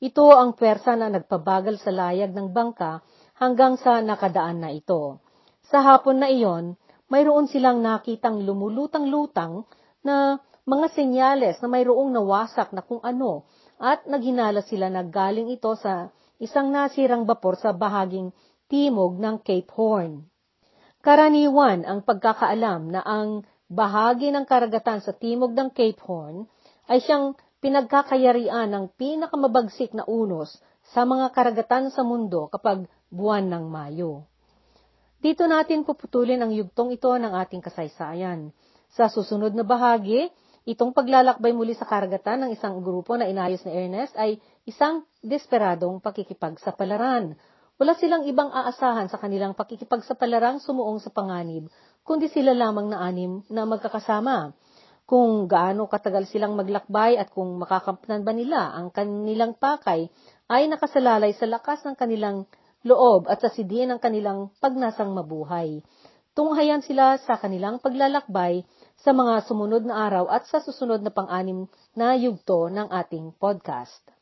Ito 0.00 0.32
ang 0.32 0.56
pwersa 0.56 0.96
na 0.96 1.12
nagpabagal 1.12 1.84
sa 1.84 1.92
layag 1.92 2.32
ng 2.32 2.56
bangka 2.56 3.04
hanggang 3.36 3.76
sa 3.76 4.00
nakadaan 4.00 4.64
na 4.64 4.72
ito. 4.72 5.20
Sa 5.68 5.84
hapon 5.84 6.24
na 6.24 6.32
iyon, 6.32 6.80
mayroon 7.12 7.52
silang 7.52 7.84
nakitang 7.84 8.40
lumulutang-lutang 8.48 9.68
na 10.00 10.40
mga 10.64 10.86
senyales 10.96 11.60
na 11.60 11.68
mayroong 11.68 12.16
nawasak 12.16 12.72
na 12.72 12.80
kung 12.80 13.04
ano 13.04 13.44
at 13.76 14.08
naghinala 14.08 14.64
sila 14.64 14.88
na 14.88 15.04
galing 15.04 15.52
ito 15.52 15.76
sa 15.76 16.08
isang 16.40 16.72
nasirang 16.72 17.28
bapor 17.28 17.60
sa 17.60 17.76
bahaging 17.76 18.32
timog 18.72 19.20
ng 19.20 19.36
Cape 19.44 19.68
Horn. 19.76 20.24
Karaniwan 21.04 21.84
ang 21.84 22.00
pagkakaalam 22.08 22.88
na 22.88 23.04
ang 23.04 23.44
bahagi 23.68 24.32
ng 24.32 24.48
karagatan 24.48 25.04
sa 25.04 25.12
timog 25.12 25.52
ng 25.52 25.68
Cape 25.76 26.00
Horn 26.08 26.48
ay 26.88 27.04
siyang 27.04 27.36
pinagkakayarian 27.60 28.72
ng 28.72 28.96
pinakamabagsik 28.96 29.92
na 29.92 30.04
unos 30.08 30.56
sa 30.90 31.04
mga 31.04 31.30
karagatan 31.30 31.92
sa 31.92 32.02
mundo 32.02 32.48
kapag 32.48 32.88
buwan 33.12 33.46
ng 33.46 33.64
Mayo. 33.68 34.26
Dito 35.20 35.44
natin 35.44 35.84
puputulin 35.84 36.40
ang 36.40 36.48
yugtong 36.48 36.96
ito 36.96 37.12
ng 37.12 37.36
ating 37.36 37.60
kasaysayan. 37.60 38.56
Sa 38.96 39.12
susunod 39.12 39.52
na 39.52 39.62
bahagi, 39.62 40.32
itong 40.64 40.96
paglalakbay 40.96 41.52
muli 41.52 41.76
sa 41.76 41.84
karagatan 41.84 42.48
ng 42.48 42.50
isang 42.56 42.80
grupo 42.80 43.20
na 43.20 43.28
inayos 43.28 43.60
ni 43.68 43.72
Ernest 43.76 44.16
ay 44.16 44.40
isang 44.64 45.04
desperadong 45.20 46.00
pakikipagsapalaran. 46.00 47.36
Wala 47.76 47.92
silang 48.00 48.24
ibang 48.24 48.48
aasahan 48.48 49.12
sa 49.12 49.20
kanilang 49.20 49.52
pakikipagsapalaran 49.52 50.60
sumuong 50.64 51.00
sa 51.00 51.12
panganib, 51.12 51.68
kundi 52.04 52.32
sila 52.32 52.56
lamang 52.56 52.92
na 52.92 53.04
anim 53.04 53.44
na 53.52 53.68
magkakasama. 53.68 54.56
Kung 55.10 55.50
gaano 55.50 55.90
katagal 55.90 56.30
silang 56.30 56.54
maglakbay 56.54 57.18
at 57.18 57.34
kung 57.34 57.58
makakamtan 57.58 58.22
ba 58.22 58.30
nila 58.30 58.70
ang 58.70 58.94
kanilang 58.94 59.58
pakay 59.58 60.06
ay 60.46 60.70
nakasalalay 60.70 61.34
sa 61.34 61.50
lakas 61.50 61.82
ng 61.82 61.98
kanilang 61.98 62.46
loob 62.86 63.26
at 63.26 63.42
sa 63.42 63.50
sidiin 63.50 63.90
ng 63.90 63.98
kanilang 63.98 64.54
pagnasang 64.62 65.10
mabuhay. 65.10 65.82
Tunghayan 66.38 66.86
sila 66.86 67.18
sa 67.26 67.42
kanilang 67.42 67.82
paglalakbay 67.82 68.62
sa 69.02 69.10
mga 69.10 69.50
sumunod 69.50 69.82
na 69.82 69.98
araw 70.06 70.30
at 70.30 70.46
sa 70.46 70.62
susunod 70.62 71.02
na 71.02 71.10
pang-anim 71.10 71.66
na 71.98 72.14
yugto 72.14 72.70
ng 72.70 72.86
ating 72.94 73.34
podcast. 73.34 74.19